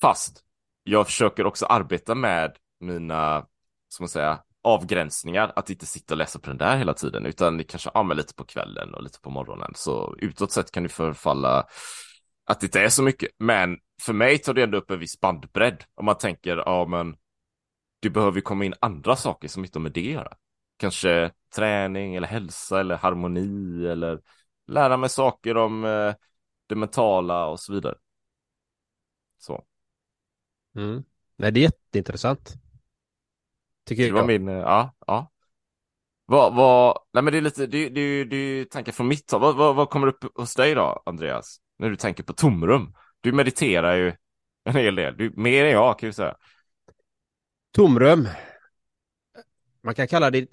Fast 0.00 0.44
jag 0.82 1.06
försöker 1.06 1.46
också 1.46 1.66
arbeta 1.66 2.14
med 2.14 2.56
mina, 2.80 3.46
som 3.88 4.02
man 4.02 4.08
säga, 4.08 4.40
avgränsningar, 4.62 5.52
att 5.56 5.70
inte 5.70 5.86
sitta 5.86 6.14
och 6.14 6.18
läsa 6.18 6.38
på 6.38 6.48
den 6.48 6.58
där 6.58 6.76
hela 6.76 6.94
tiden, 6.94 7.26
utan 7.26 7.64
kanske 7.64 7.90
ja, 7.94 8.02
lite 8.02 8.34
på 8.34 8.44
kvällen 8.44 8.94
och 8.94 9.02
lite 9.02 9.20
på 9.20 9.30
morgonen. 9.30 9.72
Så 9.74 10.14
utåt 10.18 10.52
sett 10.52 10.70
kan 10.70 10.82
det 10.82 10.88
förfalla 10.88 11.66
att 12.46 12.60
det 12.60 12.66
inte 12.66 12.80
är 12.80 12.88
så 12.88 13.02
mycket, 13.02 13.30
men 13.38 13.76
för 14.00 14.12
mig 14.12 14.38
tar 14.38 14.54
det 14.54 14.62
ändå 14.62 14.78
upp 14.78 14.90
en 14.90 14.98
viss 14.98 15.20
bandbredd. 15.20 15.84
Om 15.94 16.04
man 16.04 16.18
tänker, 16.18 16.56
ja 16.56 16.86
men 16.86 17.16
det 18.00 18.10
behöver 18.10 18.40
komma 18.40 18.64
in 18.64 18.74
andra 18.80 19.16
saker 19.16 19.48
som 19.48 19.64
inte 19.64 19.78
har 19.78 19.82
med 19.82 19.92
det 19.92 20.00
att 20.00 20.14
göra. 20.14 20.36
Kanske 20.76 21.32
träning 21.54 22.14
eller 22.14 22.28
hälsa 22.28 22.80
eller 22.80 22.96
harmoni 22.96 23.86
eller 23.86 24.20
lära 24.66 24.96
mig 24.96 25.08
saker 25.10 25.56
om 25.56 25.84
eh, 25.84 26.14
det 26.66 26.74
mentala 26.74 27.46
och 27.46 27.60
så 27.60 27.72
vidare. 27.72 27.94
Så. 29.38 29.64
Mm. 30.76 31.04
Nej, 31.36 31.52
det 31.52 31.60
är 31.60 31.62
jätteintressant. 31.62 32.54
Tycker 33.84 34.04
det 34.04 34.12
var 34.12 34.20
jag. 34.20 34.26
min, 34.26 34.48
eh, 34.48 34.54
ja, 34.54 34.94
ja. 35.06 35.30
Vad, 36.26 36.54
vad, 36.54 36.98
nej 37.12 37.22
men 37.22 37.32
det 37.32 37.38
är 37.38 37.42
lite, 37.42 37.66
det, 37.66 37.88
det, 37.88 38.24
det 38.24 38.36
är 38.36 38.64
tankar 38.64 38.92
från 38.92 39.08
mitt 39.08 39.30
håll. 39.30 39.40
Vad, 39.40 39.56
vad, 39.56 39.74
vad 39.74 39.90
kommer 39.90 40.06
upp 40.06 40.24
hos 40.34 40.54
dig 40.54 40.74
då, 40.74 41.02
Andreas? 41.06 41.60
När 41.78 41.90
du 41.90 41.96
tänker 41.96 42.22
på 42.22 42.32
tomrum? 42.32 42.94
Du 43.20 43.32
mediterar 43.32 43.96
ju 43.96 44.12
en 44.64 44.74
hel 44.74 44.94
del, 44.94 45.16
du, 45.16 45.32
mer 45.36 45.64
än 45.64 45.70
jag 45.70 45.98
kan 45.98 46.06
jag 46.06 46.14
säga. 46.14 46.36
Tomrum. 47.72 48.28
Man 49.82 49.94
kan 49.94 50.08
kalla 50.08 50.30
det 50.30 50.48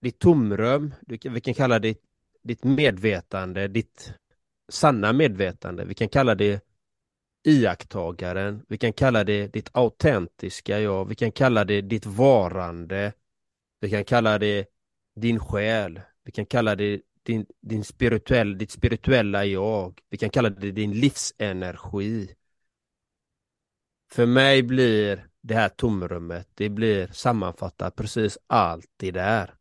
ditt 0.00 0.18
tomrum, 0.18 0.94
vi 1.06 1.40
kan 1.40 1.54
kalla 1.54 1.78
det 1.78 1.98
ditt 2.42 2.64
medvetande, 2.64 3.68
ditt 3.68 4.14
sanna 4.72 5.12
medvetande. 5.12 5.84
Vi 5.84 5.94
kan 5.94 6.08
kalla 6.08 6.34
det 6.34 6.64
iakttagaren, 7.44 8.64
vi 8.68 8.78
kan 8.78 8.92
kalla 8.92 9.24
det 9.24 9.46
ditt 9.46 9.70
autentiska 9.72 10.80
jag, 10.80 11.04
vi 11.04 11.14
kan 11.14 11.32
kalla 11.32 11.64
det 11.64 11.80
ditt 11.80 12.06
varande, 12.06 13.12
vi 13.80 13.90
kan 13.90 14.04
kalla 14.04 14.38
det 14.38 14.66
din 15.14 15.38
själ, 15.38 16.00
vi 16.24 16.32
kan 16.32 16.46
kalla 16.46 16.76
det 16.76 17.00
din, 17.22 17.46
din 17.60 17.84
spirituell, 17.84 18.58
ditt 18.58 18.70
spirituella 18.70 19.44
jag. 19.44 20.00
Vi 20.08 20.18
kan 20.18 20.30
kalla 20.30 20.50
det 20.50 20.70
din 20.70 20.92
livsenergi. 20.92 22.34
För 24.10 24.26
mig 24.26 24.62
blir 24.62 25.28
det 25.40 25.54
här 25.54 25.68
tomrummet, 25.68 26.48
det 26.54 26.68
blir 26.68 27.06
sammanfattat 27.06 27.96
precis 27.96 28.38
allt 28.46 28.90
det 28.96 29.10
där. 29.10 29.54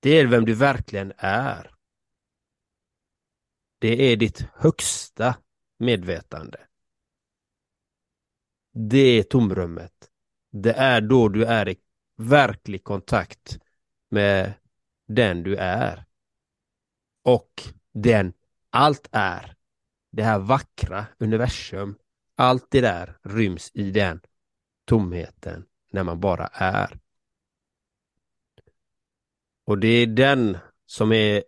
Det 0.00 0.10
är 0.10 0.26
vem 0.26 0.44
du 0.44 0.54
verkligen 0.54 1.12
är. 1.16 1.74
Det 3.78 4.12
är 4.12 4.16
ditt 4.16 4.40
högsta 4.54 5.36
medvetande. 5.78 6.58
Det 8.72 9.18
är 9.18 9.22
tomrummet. 9.22 10.10
Det 10.52 10.72
är 10.72 11.00
då 11.00 11.28
du 11.28 11.44
är 11.44 11.68
i 11.68 11.76
verklig 12.16 12.84
kontakt 12.84 13.58
med 14.08 14.52
den 15.06 15.42
du 15.42 15.56
är 15.56 16.04
och 17.22 17.62
den 17.92 18.32
allt 18.70 19.08
är. 19.12 19.54
Det 20.12 20.22
här 20.22 20.38
vackra 20.38 21.06
universum. 21.18 21.96
Allt 22.34 22.66
det 22.70 22.80
där 22.80 23.18
ryms 23.22 23.70
i 23.74 23.90
den 23.90 24.20
tomheten 24.84 25.64
när 25.92 26.04
man 26.04 26.20
bara 26.20 26.46
är. 26.46 26.98
Och 29.64 29.78
det 29.78 29.88
är 29.88 30.06
den 30.06 30.58
som 30.86 31.12
är 31.12 31.44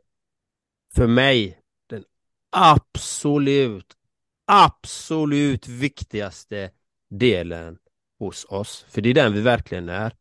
för 0.95 1.07
mig 1.07 1.59
den 1.87 2.05
absolut, 2.51 3.97
absolut 4.45 5.69
viktigaste 5.69 6.71
delen 7.11 7.79
hos 8.19 8.45
oss. 8.45 8.87
För 8.89 9.01
det 9.01 9.11
är 9.11 9.15
den 9.15 9.33
vi 9.33 9.41
verkligen 9.41 9.89
är. 9.89 10.17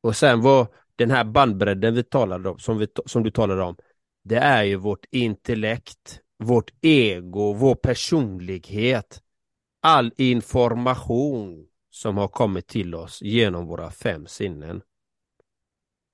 Och 0.00 0.16
sen 0.16 0.40
vad 0.40 0.66
den 0.96 1.10
här 1.10 1.24
bandbredden 1.24 1.94
vi 1.94 2.02
talade 2.02 2.48
om, 2.48 2.58
som, 2.58 2.78
vi, 2.78 2.88
som 3.06 3.22
du 3.22 3.30
talade 3.30 3.62
om, 3.62 3.76
det 4.30 4.38
är 4.38 4.62
ju 4.64 4.76
vårt 4.76 5.06
intellekt, 5.10 6.20
vårt 6.38 6.72
ego, 6.80 7.52
vår 7.52 7.74
personlighet. 7.74 9.22
All 9.82 10.12
information 10.16 11.66
som 11.90 12.16
har 12.16 12.28
kommit 12.28 12.66
till 12.66 12.94
oss 12.94 13.22
genom 13.22 13.66
våra 13.66 13.90
fem 13.90 14.26
sinnen. 14.26 14.82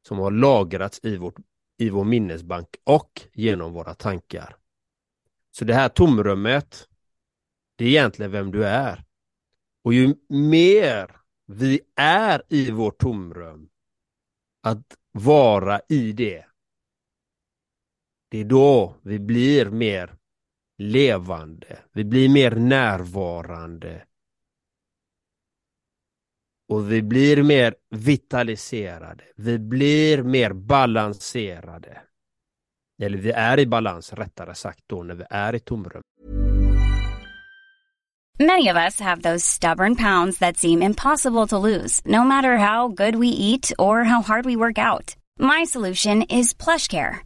Som 0.08 0.18
har 0.18 0.30
lagrats 0.30 1.00
i, 1.02 1.16
vårt, 1.16 1.34
i 1.78 1.90
vår 1.90 2.04
minnesbank 2.04 2.76
och 2.84 3.22
genom 3.32 3.72
våra 3.72 3.94
tankar. 3.94 4.56
Så 5.50 5.64
det 5.64 5.74
här 5.74 5.88
tomrummet, 5.88 6.88
det 7.76 7.84
är 7.84 7.88
egentligen 7.88 8.32
vem 8.32 8.50
du 8.50 8.66
är. 8.66 9.04
Och 9.84 9.94
ju 9.94 10.14
mer 10.28 11.16
vi 11.46 11.80
är 11.96 12.42
i 12.48 12.70
vårt 12.70 12.98
tomrum, 12.98 13.68
att 14.62 14.96
vara 15.12 15.80
i 15.88 16.12
det, 16.12 16.46
det 18.28 18.38
är 18.38 18.44
då 18.44 18.94
vi 19.02 19.18
blir 19.18 19.66
mer 19.66 20.14
levande, 20.78 21.78
vi 21.92 22.04
blir 22.04 22.28
mer 22.28 22.50
närvarande. 22.50 24.02
Och 26.68 26.92
vi 26.92 27.02
blir 27.02 27.42
mer 27.42 27.74
vitaliserade, 27.90 29.24
vi 29.36 29.58
blir 29.58 30.22
mer 30.22 30.52
balanserade. 30.52 32.02
Eller 33.02 33.18
vi 33.18 33.30
är 33.30 33.58
i 33.58 33.66
balans 33.66 34.12
rättare 34.12 34.54
sagt 34.54 34.82
då 34.86 35.02
när 35.02 35.14
vi 35.14 35.24
är 35.30 35.54
i 35.54 35.58
tomrum. 35.60 36.02
Many 38.38 38.68
of 38.68 38.76
us 38.76 39.00
have 39.00 39.22
those 39.22 39.46
stubborn 39.46 39.96
pounds 39.96 40.38
that 40.38 40.58
seem 40.58 40.82
impossible 40.82 41.46
to 41.46 41.56
lose, 41.56 42.02
no 42.04 42.22
matter 42.22 42.56
how 42.56 42.88
good 42.88 43.14
we 43.14 43.28
eat 43.28 43.72
or 43.78 44.04
how 44.04 44.20
hard 44.20 44.44
we 44.44 44.56
work 44.56 44.78
out. 44.78 45.16
My 45.38 45.64
solution 45.64 46.22
is 46.22 46.52
plush 46.52 46.88
care. 46.88 47.25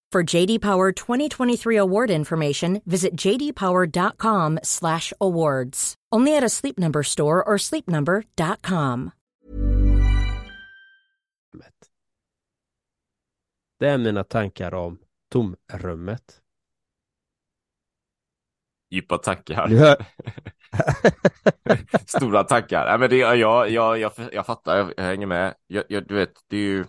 For 0.11 0.35
JD 0.35 0.59
Power 0.59 0.91
2023 0.91 1.77
award 1.77 2.11
information, 2.11 2.81
visit 2.85 3.15
jdpower.com/awards. 3.15 5.95
Only 6.11 6.37
at 6.37 6.43
a 6.43 6.49
Sleep 6.49 6.77
Number 6.77 7.03
store 7.03 7.43
or 7.43 7.57
sleepnumber.com. 7.57 9.11
Det 13.79 13.89
är 13.89 13.97
mina 13.97 14.23
tankar 14.23 14.73
om 14.73 14.99
tomrummet. 15.29 16.41
Djupa 18.89 19.17
tankar. 19.17 19.67
Stora 22.05 22.43
tankar. 22.43 22.85
Nej, 22.85 22.99
men 22.99 23.09
det, 23.09 23.17
jag, 23.17 23.37
jag, 23.69 23.99
jag, 23.99 24.11
jag 24.31 24.45
fattar, 24.45 24.77
jag, 24.77 24.93
jag 24.97 25.03
hänger 25.03 25.27
med. 25.27 25.55
Jag, 25.67 25.83
jag, 25.89 26.07
du 26.07 26.15
vet, 26.15 26.33
det 26.47 26.57
är 26.57 26.61
ju... 26.61 26.85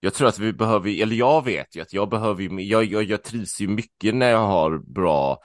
Jag 0.00 0.14
tror 0.14 0.28
att 0.28 0.38
vi 0.38 0.52
behöver, 0.52 1.02
eller 1.02 1.16
jag 1.16 1.44
vet 1.44 1.76
ju 1.76 1.80
att 1.82 1.92
jag 1.92 2.08
behöver 2.08 2.60
jag, 2.60 2.84
jag, 2.84 3.02
jag 3.02 3.22
trivs 3.22 3.60
ju 3.60 3.68
mycket 3.68 4.14
när 4.14 4.30
jag 4.30 4.46
har 4.46 4.78
bra 4.78 5.38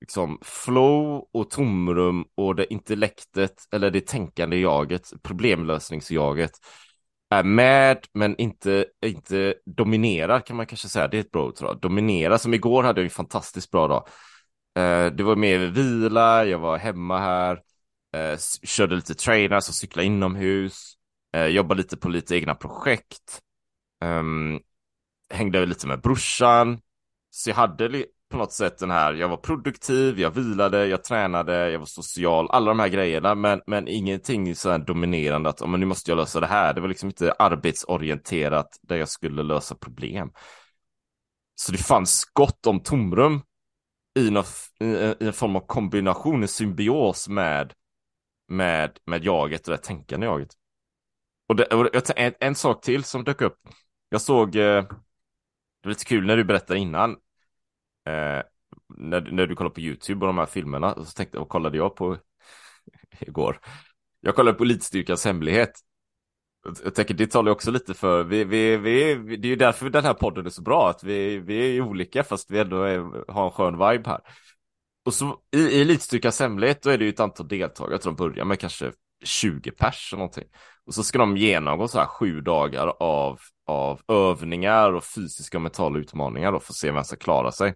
liksom 0.00 0.38
flow 0.42 1.28
och 1.32 1.50
tomrum 1.50 2.24
och 2.34 2.54
det 2.54 2.72
intellektet 2.72 3.54
eller 3.72 3.90
det 3.90 4.06
tänkande 4.06 4.56
jaget, 4.56 5.12
problemlösningsjaget 5.22 6.52
är 7.30 7.42
med 7.42 7.98
men 8.12 8.36
inte, 8.36 8.86
inte 9.06 9.54
dominerar 9.66 10.40
kan 10.40 10.56
man 10.56 10.66
kanske 10.66 10.88
säga. 10.88 11.08
Det 11.08 11.16
är 11.16 11.20
ett 11.20 11.30
bra 11.30 11.44
ord 11.44 11.54
dominerar. 11.54 11.80
Dominera, 11.80 12.38
som 12.38 12.54
igår 12.54 12.82
hade 12.82 13.00
jag 13.00 13.04
en 13.04 13.10
fantastiskt 13.10 13.70
bra 13.70 13.88
dag. 13.88 14.08
Eh, 14.78 15.12
det 15.12 15.22
var 15.22 15.36
mer 15.36 15.58
vila, 15.58 16.44
jag 16.44 16.58
var 16.58 16.78
hemma 16.78 17.18
här, 17.18 17.60
eh, 18.16 18.38
körde 18.62 18.96
lite 18.96 19.14
trainers 19.14 19.68
och 19.68 19.74
cyklade 19.74 20.06
inomhus, 20.06 20.92
eh, 21.36 21.46
jobbade 21.46 21.82
lite 21.82 21.96
på 21.96 22.08
lite 22.08 22.36
egna 22.36 22.54
projekt, 22.54 23.40
um, 24.04 24.60
hängde 25.30 25.66
lite 25.66 25.86
med 25.86 26.00
brorsan. 26.00 26.80
Så 27.30 27.50
jag 27.50 27.54
hade 27.54 28.06
på 28.30 28.36
något 28.36 28.52
sätt 28.52 28.78
den 28.78 28.90
här, 28.90 29.14
jag 29.14 29.28
var 29.28 29.36
produktiv, 29.36 30.20
jag 30.20 30.30
vilade, 30.30 30.86
jag 30.86 31.04
tränade, 31.04 31.70
jag 31.70 31.78
var 31.78 31.86
social, 31.86 32.50
alla 32.50 32.70
de 32.70 32.78
här 32.80 32.88
grejerna, 32.88 33.34
men, 33.34 33.60
men 33.66 33.88
ingenting 33.88 34.54
så 34.54 34.70
här 34.70 34.78
dominerande 34.78 35.48
att 35.50 35.68
men 35.68 35.80
nu 35.80 35.86
måste 35.86 36.10
jag 36.10 36.16
lösa 36.16 36.40
det 36.40 36.46
här. 36.46 36.74
Det 36.74 36.80
var 36.80 36.88
liksom 36.88 37.08
inte 37.08 37.32
arbetsorienterat 37.32 38.78
där 38.82 38.96
jag 38.96 39.08
skulle 39.08 39.42
lösa 39.42 39.74
problem. 39.74 40.32
Så 41.54 41.72
det 41.72 41.78
fanns 41.78 42.24
gott 42.24 42.66
om 42.66 42.80
tomrum 42.80 43.42
i, 44.18 44.30
något, 44.30 44.48
i, 44.80 44.84
i 44.84 45.26
en 45.26 45.32
form 45.32 45.56
av 45.56 45.66
kombination, 45.66 46.42
en 46.42 46.48
symbios 46.48 47.28
med, 47.28 47.72
med, 48.48 48.98
med 49.06 49.24
jaget 49.24 49.68
och 49.68 49.72
det 49.72 49.82
tänkande 49.82 50.26
jaget. 50.26 50.50
Och, 51.48 51.56
det, 51.56 51.64
och 51.64 52.18
en, 52.18 52.34
en, 52.40 52.54
sak 52.54 52.84
till 52.84 53.04
som 53.04 53.24
dök 53.24 53.40
upp. 53.40 53.58
Jag 54.08 54.20
såg, 54.20 54.56
eh, 54.56 54.82
det 54.82 55.88
var 55.88 55.90
lite 55.90 56.04
kul 56.04 56.26
när 56.26 56.36
du 56.36 56.44
berättade 56.44 56.78
innan, 56.80 57.10
eh, 58.06 58.42
när, 58.96 59.20
när 59.30 59.46
du 59.46 59.56
kollade 59.56 59.74
på 59.74 59.80
YouTube 59.80 60.20
och 60.20 60.26
de 60.26 60.38
här 60.38 60.46
filmerna, 60.46 60.92
och 60.92 61.06
så 61.06 61.12
tänkte, 61.12 61.38
och 61.38 61.48
kollade 61.48 61.76
jag 61.76 61.96
på 61.96 62.16
igår. 63.20 63.60
Jag 64.20 64.34
kollade 64.34 64.58
på 64.58 64.64
Elitstyrkans 64.64 65.24
hemlighet. 65.24 65.80
Jag 66.84 66.94
tänker 66.94 67.14
det 67.14 67.26
talar 67.26 67.52
också 67.52 67.70
lite 67.70 67.94
för, 67.94 68.24
vi, 68.24 68.44
vi, 68.44 68.76
vi, 68.76 69.14
det 69.36 69.48
är 69.48 69.50
ju 69.50 69.56
därför 69.56 69.90
den 69.90 70.04
här 70.04 70.14
podden 70.14 70.46
är 70.46 70.50
så 70.50 70.62
bra, 70.62 70.90
att 70.90 71.04
vi, 71.04 71.38
vi 71.38 71.76
är 71.76 71.80
olika 71.80 72.24
fast 72.24 72.50
vi 72.50 72.58
ändå 72.58 72.82
är, 72.82 73.32
har 73.32 73.44
en 73.44 73.50
skön 73.50 73.72
vibe 73.72 74.10
här. 74.10 74.20
Och 75.04 75.14
så 75.14 75.40
i, 75.52 75.58
i 75.58 75.80
Elitstyrkans 75.80 76.40
hemlighet 76.40 76.82
då 76.82 76.90
är 76.90 76.98
det 76.98 77.04
ju 77.04 77.10
ett 77.10 77.20
antal 77.20 77.48
deltagare, 77.48 77.94
jag 77.94 78.00
tror 78.02 78.12
de 78.12 78.16
börjar 78.16 78.44
med 78.44 78.60
kanske 78.60 78.92
20 79.24 79.70
pers 79.70 80.12
eller 80.12 80.18
någonting. 80.18 80.48
Och 80.86 80.94
så 80.94 81.02
ska 81.02 81.18
de 81.18 81.36
genomgå 81.36 81.88
så 81.88 81.98
här 81.98 82.06
sju 82.06 82.40
dagar 82.40 82.86
av, 83.00 83.40
av 83.66 84.00
övningar 84.08 84.92
och 84.92 85.04
fysiska 85.04 85.58
och 85.58 85.62
mentala 85.62 85.98
utmaningar 85.98 86.52
då 86.52 86.60
för 86.60 86.72
att 86.72 86.76
se 86.76 86.90
vem 86.90 87.04
som 87.04 87.18
klarar 87.18 87.50
sig. 87.50 87.74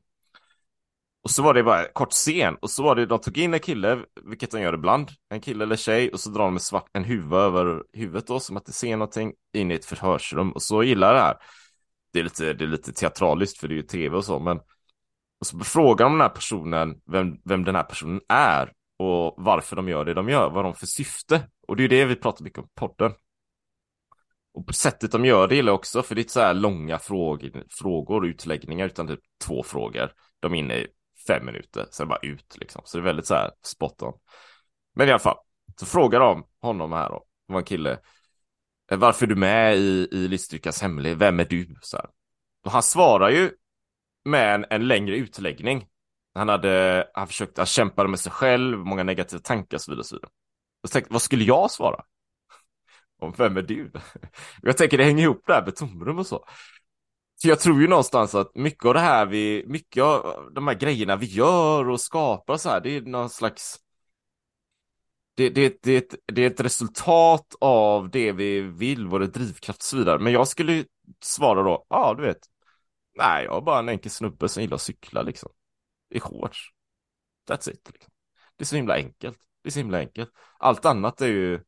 Och 1.23 1.31
så 1.31 1.43
var 1.43 1.55
det 1.55 1.63
bara 1.63 1.85
kort 1.93 2.13
scen 2.13 2.57
och 2.61 2.71
så 2.71 2.83
var 2.83 2.95
det, 2.95 3.07
de 3.07 3.19
tog 3.19 3.39
in 3.39 3.55
en 3.55 3.61
kille, 3.61 3.99
vilket 4.25 4.51
de 4.51 4.61
gör 4.61 4.75
ibland, 4.75 5.11
en 5.29 5.41
kille 5.41 5.65
eller 5.65 5.77
tjej 5.77 6.11
och 6.11 6.21
så 6.21 6.31
drar 6.31 6.45
de 6.45 6.55
en 6.55 6.61
svart, 6.61 6.89
en 6.93 7.05
huvud 7.05 7.33
över 7.33 7.83
huvudet 7.93 8.27
då 8.27 8.41
som 8.41 8.57
att 8.57 8.67
det 8.67 8.73
ser 8.73 8.97
någonting 8.97 9.33
in 9.53 9.71
i 9.71 9.75
ett 9.75 9.85
förhörsrum 9.85 10.53
och 10.53 10.63
så 10.63 10.83
gillar 10.83 11.15
det 11.15 11.21
här. 11.21 11.37
Det 12.13 12.19
är 12.19 12.25
lite, 12.25 12.53
det 12.53 12.65
är 12.65 12.69
lite 12.69 12.93
teatraliskt 12.93 13.59
för 13.59 13.69
det 13.69 13.75
är 13.75 13.77
ju 13.77 13.83
tv 13.83 14.17
och 14.17 14.25
så 14.25 14.39
men 14.39 14.61
och 15.41 15.47
så 15.47 15.59
frågar 15.59 16.07
de 16.07 16.13
den 16.13 16.21
här 16.21 16.29
personen 16.29 17.01
vem, 17.13 17.37
vem 17.45 17.65
den 17.65 17.75
här 17.75 17.83
personen 17.83 18.21
är 18.29 18.73
och 18.99 19.35
varför 19.37 19.77
de 19.77 19.89
gör 19.89 20.05
det 20.05 20.15
de 20.15 20.29
gör, 20.29 20.51
vad 20.51 20.65
de 20.65 20.75
för 20.75 20.87
syfte. 20.87 21.49
Och 21.69 21.77
det 21.77 21.81
är 21.81 21.83
ju 21.83 21.89
det 21.89 22.05
vi 22.05 22.17
pratar 22.17 22.45
mycket 22.45 22.59
om 22.59 22.65
i 22.65 22.69
podden. 22.75 23.13
Och 24.53 24.67
på 24.67 24.73
sättet 24.73 25.13
de 25.13 25.25
gör 25.25 25.49
det 25.49 25.55
gillar 25.55 25.71
jag 25.71 25.79
också, 25.79 26.03
för 26.03 26.15
det 26.15 26.19
är 26.19 26.23
inte 26.23 26.33
så 26.33 26.41
här 26.41 26.55
långa 26.55 26.99
frågor, 26.99 27.65
frågor 27.71 28.21
och 28.21 28.27
utläggningar, 28.27 28.87
utan 28.87 29.09
typ 29.09 29.21
två 29.45 29.63
frågor. 29.63 30.13
De 30.41 30.55
är 30.55 30.59
inne 30.59 30.75
i 30.75 30.87
fem 31.27 31.47
minuter, 31.47 31.87
sen 31.91 32.09
bara 32.09 32.19
ut 32.23 32.57
liksom. 32.61 32.83
Så 32.85 32.99
det 32.99 33.03
är 33.03 33.05
väldigt 33.05 33.27
så 33.27 33.35
här 33.35 33.51
spot 33.63 34.03
on. 34.03 34.13
Men 34.95 35.09
i 35.09 35.11
alla 35.11 35.19
fall, 35.19 35.37
så 35.81 35.87
frågar 35.87 36.21
de 36.21 36.45
honom 36.61 36.93
här 36.93 37.09
då, 37.09 37.25
det 37.47 37.53
var 37.53 37.61
en 37.61 37.65
kille, 37.65 37.99
eh, 38.91 38.99
varför 38.99 39.27
är 39.27 39.29
du 39.29 39.37
med 39.37 39.77
i, 39.77 40.09
i 40.13 40.29
Listryckas 40.29 40.83
hemlig, 40.83 41.17
vem 41.17 41.41
är 41.41 41.45
du? 41.45 41.77
Så 41.81 41.97
här. 41.97 42.07
Och 42.65 42.71
han 42.71 42.83
svarar 42.83 43.31
ju 43.31 43.51
med 44.25 44.55
en, 44.55 44.67
en 44.71 44.89
längre 44.89 45.17
utläggning. 45.17 45.87
Han 46.35 46.49
hade, 46.49 47.07
han 47.15 47.27
försökte, 47.27 47.61
han 47.61 47.67
kämpade 47.67 48.09
med 48.09 48.21
sig 48.21 48.33
själv, 48.33 48.79
många 48.79 49.03
negativa 49.03 49.43
tankar 49.43 49.77
och 49.77 49.81
så 49.81 49.91
vidare. 49.91 50.01
Och 50.01 50.07
så 50.07 50.17
vidare. 50.17 50.31
Och 50.83 50.89
så 50.89 50.93
tänkte, 50.93 51.13
vad 51.13 51.23
skulle 51.23 51.45
jag 51.45 51.71
svara? 51.71 52.05
Om 53.21 53.35
vem 53.39 53.57
är 53.57 53.63
du? 53.63 53.91
Jag 54.63 54.77
tänker 54.77 54.99
det 54.99 55.05
hänger 55.05 55.23
ihop 55.23 55.47
där 55.47 55.65
med 55.65 55.77
tomrum 55.77 56.19
och 56.19 56.27
så. 56.27 56.45
Så 57.43 57.49
jag 57.49 57.61
tror 57.61 57.81
ju 57.81 57.89
någonstans 57.89 58.35
att 58.35 58.55
mycket 58.55 58.85
av 58.85 58.95
det 58.95 59.01
här 59.01 59.27
vi, 59.27 59.65
mycket 59.67 60.03
av 60.03 60.51
de 60.55 60.67
här 60.67 60.75
grejerna 60.75 61.17
vi 61.17 61.27
gör 61.27 61.89
och 61.89 62.01
skapar 62.01 62.57
så 62.57 62.69
här, 62.69 62.81
det 62.81 62.97
är 62.97 63.01
någon 63.01 63.31
slags 63.31 63.79
det, 65.35 65.51
det, 65.51 65.83
det, 65.83 66.15
det 66.27 66.43
är 66.43 66.47
ett 66.47 66.61
resultat 66.61 67.55
av 67.61 68.11
det 68.11 68.33
vi 68.33 68.61
vill, 68.61 69.07
vår 69.07 69.21
drivkraft 69.21 69.81
och 69.81 69.85
så 69.85 69.97
vidare. 69.97 70.19
Men 70.19 70.33
jag 70.33 70.49
skulle 70.49 70.85
svara 71.23 71.63
då, 71.63 71.87
ja 71.89 71.97
ah, 71.97 72.15
du 72.15 72.23
vet, 72.23 72.39
nej 73.19 73.45
jag 73.45 73.57
är 73.57 73.61
bara 73.61 73.79
en 73.79 73.89
enkel 73.89 74.11
snubbe 74.11 74.49
som 74.49 74.63
gillar 74.63 74.75
att 74.75 74.83
cykla 74.83 75.23
liksom. 75.23 75.51
I 76.11 76.21
shorts. 76.21 76.59
That's 77.49 77.71
it. 77.71 77.91
Liksom. 77.93 78.13
Det 78.57 78.63
är 78.63 78.67
så 78.67 78.77
himla 78.77 78.95
enkelt. 78.95 79.39
Det 79.63 79.69
är 79.69 79.71
så 79.71 79.79
himla 79.79 79.99
enkelt. 79.99 80.31
Allt 80.59 80.85
annat 80.85 81.21
är 81.21 81.27
ju 81.27 81.61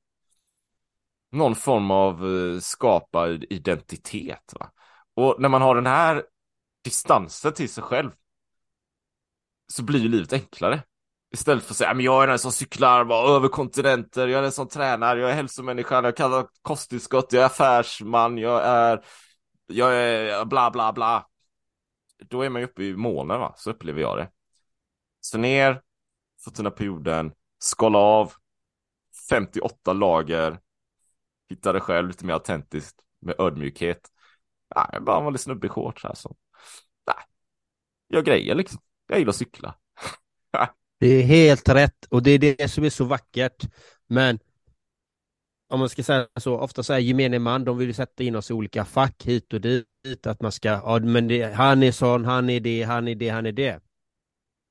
någon 1.32 1.54
form 1.54 1.90
av 1.90 2.26
eh, 2.26 2.60
skapad 2.60 3.44
identitet. 3.50 4.54
Va? 4.60 4.70
Och 5.14 5.36
när 5.38 5.48
man 5.48 5.62
har 5.62 5.74
den 5.74 5.86
här 5.86 6.24
distansen 6.84 7.52
till 7.52 7.68
sig 7.68 7.82
själv 7.84 8.10
så 9.66 9.82
blir 9.82 10.00
ju 10.00 10.08
livet 10.08 10.32
enklare. 10.32 10.82
Istället 11.32 11.64
för 11.64 11.72
att 11.72 11.76
säga, 11.76 11.94
men 11.94 12.04
jag 12.04 12.22
är 12.22 12.26
den 12.26 12.38
som 12.38 12.52
cyklar 12.52 13.04
bara, 13.04 13.36
över 13.36 13.48
kontinenter, 13.48 14.28
jag 14.28 14.38
är 14.38 14.42
den 14.42 14.52
som 14.52 14.68
tränar, 14.68 15.16
jag 15.16 15.30
är 15.30 15.34
hälsomänniskan, 15.34 16.04
jag 16.04 16.16
kallar 16.16 16.46
kosttillskott, 16.62 17.32
jag 17.32 17.42
är 17.42 17.46
affärsman, 17.46 18.38
jag 18.38 18.64
är, 18.64 19.04
jag 19.66 19.94
är 19.94 20.44
bla 20.44 20.70
bla 20.70 20.92
bla. 20.92 21.26
Då 22.28 22.42
är 22.42 22.50
man 22.50 22.62
ju 22.62 22.66
uppe 22.66 22.82
i 22.82 22.96
molnen 22.96 23.40
va, 23.40 23.54
så 23.56 23.70
upplever 23.70 24.00
jag 24.00 24.18
det. 24.18 24.30
Så 25.20 25.38
ner, 25.38 25.82
fötterna 26.44 26.70
på 26.70 26.84
jorden, 26.84 27.32
skala 27.58 27.98
av, 27.98 28.32
58 29.28 29.92
lager, 29.92 30.58
hitta 31.52 31.72
det 31.72 31.80
själv 31.80 32.08
lite 32.08 32.26
mer 32.26 32.34
autentiskt 32.34 32.96
med 33.20 33.34
ödmjukhet. 33.38 34.00
Nej, 34.76 34.86
jag 34.92 35.04
bara 35.04 35.18
en 35.18 35.24
vanlig 35.24 35.40
snubbe 35.40 35.66
i 35.66 35.70
shorts 35.70 36.04
här. 36.04 36.14
Nej, 37.06 37.16
gör 38.08 38.22
grejer 38.22 38.54
liksom. 38.54 38.80
Jag 39.08 39.18
gillar 39.18 39.30
att 39.30 39.36
cykla. 39.36 39.74
det 41.00 41.06
är 41.06 41.22
helt 41.22 41.68
rätt 41.68 42.04
och 42.04 42.22
det 42.22 42.30
är 42.30 42.38
det 42.38 42.70
som 42.70 42.84
är 42.84 42.90
så 42.90 43.04
vackert. 43.04 43.64
Men 44.06 44.38
om 45.68 45.80
man 45.80 45.88
ska 45.88 46.02
säga 46.02 46.28
så, 46.36 46.58
ofta 46.58 46.82
så 46.82 46.92
är 46.92 46.98
gemene 46.98 47.38
man, 47.38 47.64
de 47.64 47.78
vill 47.78 47.94
sätta 47.94 48.22
in 48.22 48.36
oss 48.36 48.50
i 48.50 48.54
olika 48.54 48.84
fack 48.84 49.22
hit 49.24 49.52
och 49.52 49.60
dit 49.60 49.86
dit 50.02 50.26
att 50.26 50.40
man 50.40 50.52
ska, 50.52 50.68
ja 50.68 50.98
men 50.98 51.28
det, 51.28 51.52
han 51.54 51.82
är 51.82 51.92
sån, 51.92 52.24
han 52.24 52.50
är 52.50 52.60
det, 52.60 52.82
han 52.82 53.08
är 53.08 53.14
det, 53.14 53.28
han 53.28 53.46
är 53.46 53.52
det. 53.52 53.80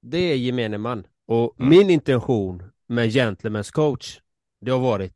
Det 0.02 0.18
är 0.18 0.36
gemene 0.36 0.78
man. 0.78 1.08
Och 1.28 1.56
Mm. 1.60 1.70
min 1.70 1.90
intention 1.90 2.72
med 2.88 3.10
Gentlemen's 3.10 3.72
coach, 3.72 4.20
det 4.62 4.72
har 4.72 4.80
varit, 4.80 5.14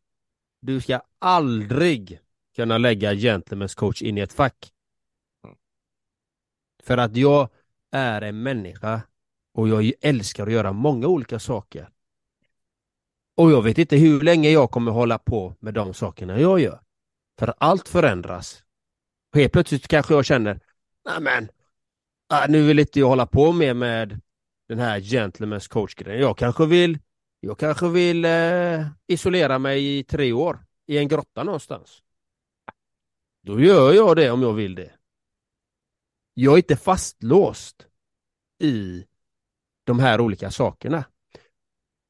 du 0.66 0.82
ska 0.82 1.02
aldrig 1.20 2.20
kunna 2.56 2.78
lägga 2.78 3.14
Gentlemen's 3.14 3.76
coach 3.76 4.02
in 4.02 4.18
i 4.18 4.22
ett 4.22 4.34
fack. 4.34 4.72
För 6.84 6.98
att 6.98 7.16
jag 7.16 7.50
är 7.92 8.22
en 8.22 8.44
människa 8.44 9.02
och 9.54 9.70
jag 9.70 9.92
älskar 10.02 10.48
att 10.48 10.54
göra 10.54 10.74
många 10.74 11.08
olika 11.08 11.40
saker. 11.40 11.90
Och 13.36 13.52
jag 13.52 13.62
vet 13.62 13.78
inte 13.78 13.96
hur 13.98 14.22
länge 14.22 14.50
jag 14.50 14.72
kommer 14.72 14.92
hålla 14.92 15.18
på 15.18 15.56
med 15.60 15.74
de 15.74 15.94
sakerna 15.94 16.40
jag 16.40 16.60
gör. 16.60 16.82
För 17.40 17.54
allt 17.58 17.88
förändras. 17.88 18.64
Och 19.34 19.40
helt 19.40 19.54
plötsligt 19.54 19.88
kanske 19.88 20.14
jag 20.14 20.26
känner, 20.26 20.60
nej 21.06 21.22
men, 21.22 21.50
ah, 22.30 22.48
nu 22.48 22.68
vill 22.68 22.80
inte 22.80 23.00
jag 23.00 23.08
hålla 23.08 23.26
på 23.26 23.52
mer 23.52 23.74
med 23.74 24.22
den 24.68 24.80
här 24.80 25.00
Gentlemen's 25.00 25.70
coach-grejen. 25.70 26.22
Jag 26.22 26.38
kanske 26.38 26.66
vill, 26.66 27.00
jag 27.46 27.60
kanske 27.60 27.90
vill 27.90 28.26
eh, 28.26 28.88
isolera 29.08 29.60
mig 29.60 29.98
i 30.00 30.04
tre 30.04 30.34
år 30.34 30.66
i 30.86 30.98
en 30.98 31.08
grotta 31.08 31.44
någonstans. 31.44 32.04
Då 33.42 33.60
gör 33.60 33.94
jag 33.94 34.16
det 34.16 34.32
om 34.32 34.42
jag 34.42 34.54
vill 34.54 34.76
det. 34.76 34.92
Jag 36.34 36.54
är 36.54 36.58
inte 36.58 36.76
fastlåst 36.76 37.88
i 38.60 39.06
de 39.84 40.00
här 40.00 40.22
olika 40.22 40.52
sakerna. 40.52 41.06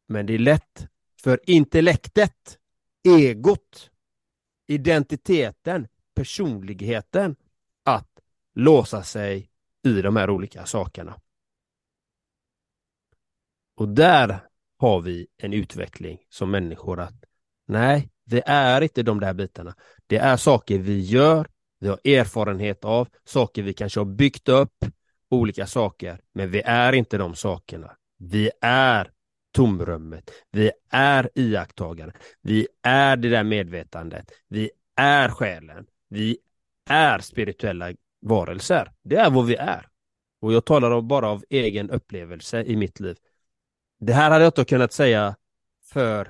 Men 0.08 0.26
det 0.26 0.34
är 0.34 0.40
lätt 0.40 0.88
för 1.22 1.40
intellektet, 1.50 2.60
egot, 3.04 3.92
identiteten, 4.68 5.88
personligheten 6.14 7.36
att 7.84 8.20
låsa 8.54 9.04
sig 9.04 9.50
i 9.84 10.02
de 10.02 10.16
här 10.16 10.30
olika 10.30 10.66
sakerna. 10.66 11.22
Och 13.76 13.88
där 13.90 14.50
har 14.78 15.02
vi 15.02 15.28
en 15.38 15.54
utveckling 15.54 16.20
som 16.30 16.52
människor 16.52 17.00
att 17.00 17.24
nej, 17.68 18.10
det 18.26 18.44
är 18.46 18.82
inte 18.82 19.04
de 19.04 19.20
där 19.20 19.34
bitarna. 19.34 19.76
Det 20.08 20.18
är 20.18 20.38
saker 20.38 20.78
vi 20.78 21.00
gör, 21.00 21.48
vi 21.80 21.88
har 21.88 22.00
erfarenhet 22.04 22.86
av, 22.86 23.08
saker 23.24 23.64
vi 23.64 23.74
kanske 23.74 24.00
har 24.00 24.06
byggt 24.06 24.50
upp, 24.50 24.86
olika 25.30 25.68
saker, 25.68 26.20
men 26.34 26.52
vi 26.52 26.62
är 26.62 26.94
inte 26.94 27.18
de 27.18 27.36
sakerna. 27.36 27.96
Vi 28.18 28.52
är 28.62 29.12
tomrummet, 29.52 30.32
vi 30.52 30.72
är 30.90 31.30
iakttagaren, 31.36 32.12
vi 32.42 32.68
är 32.84 33.18
det 33.18 33.30
där 33.30 33.44
medvetandet, 33.44 34.32
vi 34.48 34.70
är 34.96 35.30
själen, 35.30 35.86
vi 36.10 36.38
är 36.90 37.20
spirituella 37.20 37.94
varelser. 38.22 38.92
Det 39.04 39.16
är 39.16 39.30
vad 39.30 39.46
vi 39.46 39.56
är. 39.56 39.88
Och 40.42 40.54
jag 40.54 40.66
talar 40.66 41.02
bara 41.02 41.28
av 41.28 41.44
egen 41.50 41.90
upplevelse 41.90 42.64
i 42.64 42.76
mitt 42.76 43.00
liv. 43.00 43.18
Det 44.06 44.14
här 44.14 44.32
hade 44.32 44.44
jag 44.44 44.50
inte 44.50 44.66
kunnat 44.66 44.94
säga 44.94 45.36
för 45.94 46.26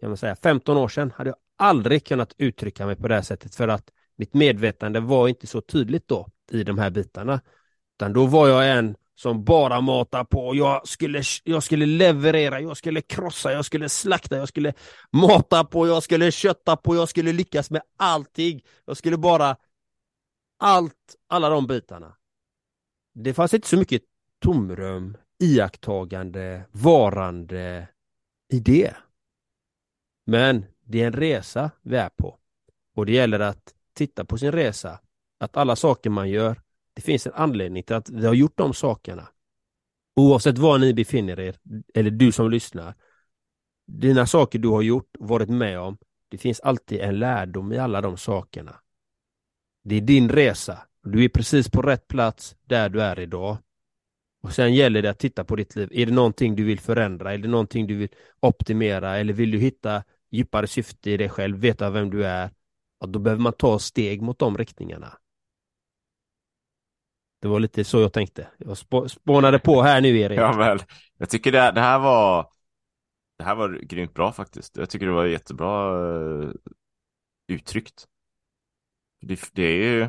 kan 0.00 0.10
man 0.10 0.16
säga, 0.16 0.36
15 0.36 0.76
år 0.76 0.88
sedan 0.88 1.12
hade 1.16 1.30
jag 1.30 1.36
aldrig 1.56 2.06
kunnat 2.06 2.34
uttrycka 2.38 2.86
mig 2.86 2.96
på 2.96 3.08
det 3.08 3.14
här 3.14 3.22
sättet 3.22 3.54
för 3.54 3.68
att 3.68 3.90
mitt 4.16 4.34
medvetande 4.34 5.00
var 5.00 5.28
inte 5.28 5.46
så 5.46 5.60
tydligt 5.60 6.08
då 6.08 6.28
i 6.50 6.62
de 6.64 6.78
här 6.78 6.90
bitarna. 6.90 7.40
Utan 7.96 8.12
då 8.12 8.26
var 8.26 8.48
jag 8.48 8.78
en 8.78 8.96
som 9.14 9.44
bara 9.44 9.80
matar 9.80 10.24
på. 10.24 10.54
Jag 10.54 10.88
skulle, 10.88 11.22
jag 11.44 11.62
skulle 11.62 11.86
leverera, 11.86 12.60
jag 12.60 12.76
skulle 12.76 13.00
krossa, 13.00 13.52
jag 13.52 13.64
skulle 13.64 13.88
slakta, 13.88 14.36
jag 14.36 14.48
skulle 14.48 14.74
mata 15.12 15.64
på, 15.64 15.86
jag 15.86 16.02
skulle 16.02 16.32
kötta 16.32 16.76
på, 16.76 16.96
jag 16.96 17.08
skulle 17.08 17.32
lyckas 17.32 17.70
med 17.70 17.82
allting. 17.96 18.62
Jag 18.84 18.96
skulle 18.96 19.16
bara 19.16 19.56
allt, 20.58 21.16
alla 21.28 21.48
de 21.48 21.66
bitarna. 21.66 22.16
Det 23.14 23.34
fanns 23.34 23.54
inte 23.54 23.68
så 23.68 23.76
mycket 23.76 24.02
tomrum, 24.38 25.16
iakttagande, 25.38 26.64
varande 26.72 27.88
idé. 28.52 28.94
Men 30.26 30.64
det 30.84 31.02
är 31.02 31.06
en 31.06 31.12
resa 31.12 31.70
vi 31.82 31.96
är 31.96 32.08
på. 32.08 32.38
Och 32.94 33.06
det 33.06 33.12
gäller 33.12 33.40
att 33.40 33.74
titta 33.94 34.24
på 34.24 34.38
sin 34.38 34.52
resa. 34.52 35.00
Att 35.38 35.56
alla 35.56 35.76
saker 35.76 36.10
man 36.10 36.30
gör, 36.30 36.62
det 36.94 37.02
finns 37.02 37.26
en 37.26 37.32
anledning 37.32 37.82
till 37.82 37.96
att 37.96 38.10
vi 38.10 38.26
har 38.26 38.34
gjort 38.34 38.58
de 38.58 38.74
sakerna. 38.74 39.28
Oavsett 40.16 40.58
var 40.58 40.78
ni 40.78 40.94
befinner 40.94 41.40
er, 41.40 41.56
eller 41.94 42.10
du 42.10 42.32
som 42.32 42.50
lyssnar. 42.50 42.94
Dina 43.86 44.26
saker 44.26 44.58
du 44.58 44.68
har 44.68 44.82
gjort, 44.82 45.16
varit 45.18 45.48
med 45.48 45.80
om, 45.80 45.98
det 46.28 46.38
finns 46.38 46.60
alltid 46.60 47.00
en 47.00 47.18
lärdom 47.18 47.72
i 47.72 47.78
alla 47.78 48.00
de 48.00 48.16
sakerna. 48.16 48.80
Det 49.84 49.94
är 49.94 50.00
din 50.00 50.28
resa. 50.28 50.78
Du 51.02 51.24
är 51.24 51.28
precis 51.28 51.70
på 51.70 51.82
rätt 51.82 52.08
plats 52.08 52.56
där 52.64 52.88
du 52.88 53.02
är 53.02 53.20
idag. 53.20 53.58
Och 54.46 54.52
sen 54.52 54.74
gäller 54.74 55.02
det 55.02 55.10
att 55.10 55.18
titta 55.18 55.44
på 55.44 55.56
ditt 55.56 55.76
liv. 55.76 55.88
Är 55.92 56.06
det 56.06 56.12
någonting 56.12 56.56
du 56.56 56.64
vill 56.64 56.80
förändra? 56.80 57.34
Är 57.34 57.38
det 57.38 57.48
någonting 57.48 57.86
du 57.86 57.96
vill 57.96 58.08
optimera? 58.40 59.16
Eller 59.16 59.32
vill 59.32 59.50
du 59.50 59.58
hitta 59.58 60.02
djupare 60.30 60.66
syfte 60.66 61.10
i 61.10 61.16
dig 61.16 61.28
själv? 61.28 61.56
Veta 61.56 61.90
vem 61.90 62.10
du 62.10 62.26
är? 62.26 62.50
Ja, 63.00 63.06
då 63.06 63.18
behöver 63.18 63.42
man 63.42 63.52
ta 63.52 63.78
steg 63.78 64.22
mot 64.22 64.38
de 64.38 64.58
riktningarna. 64.58 65.18
Det 67.42 67.48
var 67.48 67.60
lite 67.60 67.84
så 67.84 68.00
jag 68.00 68.12
tänkte. 68.12 68.48
Jag 68.58 68.78
spå 68.78 69.08
spånade 69.08 69.58
på 69.58 69.82
här 69.82 70.00
nu 70.00 70.18
Erik. 70.18 70.38
Ja, 70.40 70.52
väl. 70.52 70.78
Jag 71.18 71.30
tycker 71.30 71.52
det, 71.52 71.72
det 71.72 71.80
här 71.80 71.98
var 71.98 72.50
Det 73.38 73.44
här 73.44 73.54
var 73.54 73.78
grymt 73.82 74.14
bra 74.14 74.32
faktiskt. 74.32 74.76
Jag 74.76 74.90
tycker 74.90 75.06
det 75.06 75.12
var 75.12 75.26
jättebra 75.26 75.98
uh, 75.98 76.52
uttryckt. 77.48 78.04
Det, 79.20 79.50
det 79.52 79.62
är 79.62 79.76
ju 79.76 80.08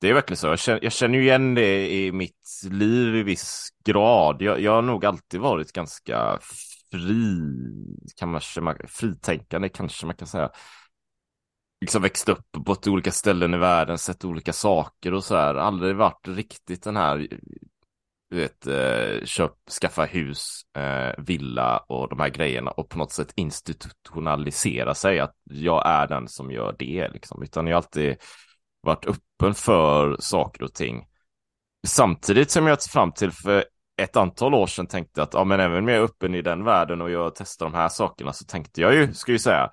det 0.00 0.08
är 0.08 0.14
verkligen 0.14 0.36
så. 0.36 0.46
Jag 0.46 0.58
känner, 0.58 0.84
jag 0.84 0.92
känner 0.92 1.18
ju 1.18 1.24
igen 1.24 1.54
det 1.54 1.90
i 1.90 2.12
mitt 2.12 2.60
liv 2.70 3.16
i 3.16 3.22
viss 3.22 3.68
grad. 3.84 4.42
Jag, 4.42 4.60
jag 4.60 4.72
har 4.72 4.82
nog 4.82 5.04
alltid 5.04 5.40
varit 5.40 5.72
ganska 5.72 6.38
fri, 6.92 7.42
kan 8.16 8.28
man, 8.28 8.40
fritänkande 8.88 9.68
kanske 9.68 10.06
man 10.06 10.14
kan 10.14 10.28
säga. 10.28 10.50
Liksom 11.80 12.02
växt 12.02 12.28
upp 12.28 12.46
på 12.66 12.76
olika 12.86 13.10
ställen 13.10 13.54
i 13.54 13.58
världen, 13.58 13.98
sett 13.98 14.24
olika 14.24 14.52
saker 14.52 15.14
och 15.14 15.24
så 15.24 15.36
här. 15.36 15.54
Aldrig 15.54 15.96
varit 15.96 16.28
riktigt 16.28 16.82
den 16.82 16.96
här 16.96 17.28
du 18.30 18.36
vet, 18.36 18.66
eh, 18.66 19.24
köp, 19.24 19.52
skaffa 19.80 20.04
hus, 20.04 20.62
eh, 20.76 21.24
villa 21.24 21.78
och 21.78 22.08
de 22.08 22.20
här 22.20 22.28
grejerna 22.28 22.70
och 22.70 22.88
på 22.88 22.98
något 22.98 23.12
sätt 23.12 23.32
institutionalisera 23.36 24.94
sig 24.94 25.20
att 25.20 25.34
jag 25.44 25.82
är 25.86 26.06
den 26.06 26.28
som 26.28 26.50
gör 26.50 26.76
det 26.78 27.08
liksom, 27.12 27.42
utan 27.42 27.66
jag 27.66 27.76
har 27.76 27.82
alltid 27.82 28.16
varit 28.80 29.06
öppen 29.06 29.54
för 29.54 30.16
saker 30.20 30.62
och 30.62 30.74
ting. 30.74 31.06
Samtidigt 31.86 32.50
som 32.50 32.66
jag 32.66 32.82
fram 32.82 33.12
till 33.12 33.30
för 33.30 33.64
ett 34.02 34.16
antal 34.16 34.54
år 34.54 34.66
sedan 34.66 34.86
tänkte 34.86 35.22
att 35.22 35.34
ja, 35.34 35.44
men 35.44 35.60
även 35.60 35.78
om 35.78 35.88
jag 35.88 35.98
är 35.98 36.02
öppen 36.02 36.34
i 36.34 36.42
den 36.42 36.64
världen 36.64 37.00
och 37.00 37.10
jag 37.10 37.34
testar 37.34 37.66
de 37.66 37.74
här 37.74 37.88
sakerna 37.88 38.32
så 38.32 38.44
tänkte 38.44 38.80
jag 38.80 38.94
ju, 38.94 39.14
ska 39.14 39.32
ju 39.32 39.38
säga, 39.38 39.70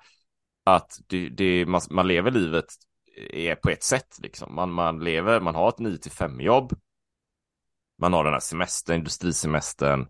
att 0.64 0.90
det, 1.06 1.28
det, 1.28 1.66
man, 1.66 1.80
man 1.90 2.06
lever 2.06 2.30
livet 2.30 2.64
är 3.32 3.54
på 3.54 3.70
ett 3.70 3.82
sätt 3.82 4.18
liksom. 4.18 4.54
Man, 4.54 4.72
man 4.72 5.04
lever, 5.04 5.40
man 5.40 5.54
har 5.54 5.68
ett 5.68 5.78
9 5.78 5.98
till 5.98 6.10
5 6.12 6.40
jobb 6.40 6.72
man 7.98 8.12
har 8.12 8.24
den 8.24 8.32
här 8.32 8.40
semestern, 8.40 8.96
industrisemestern 8.96 10.06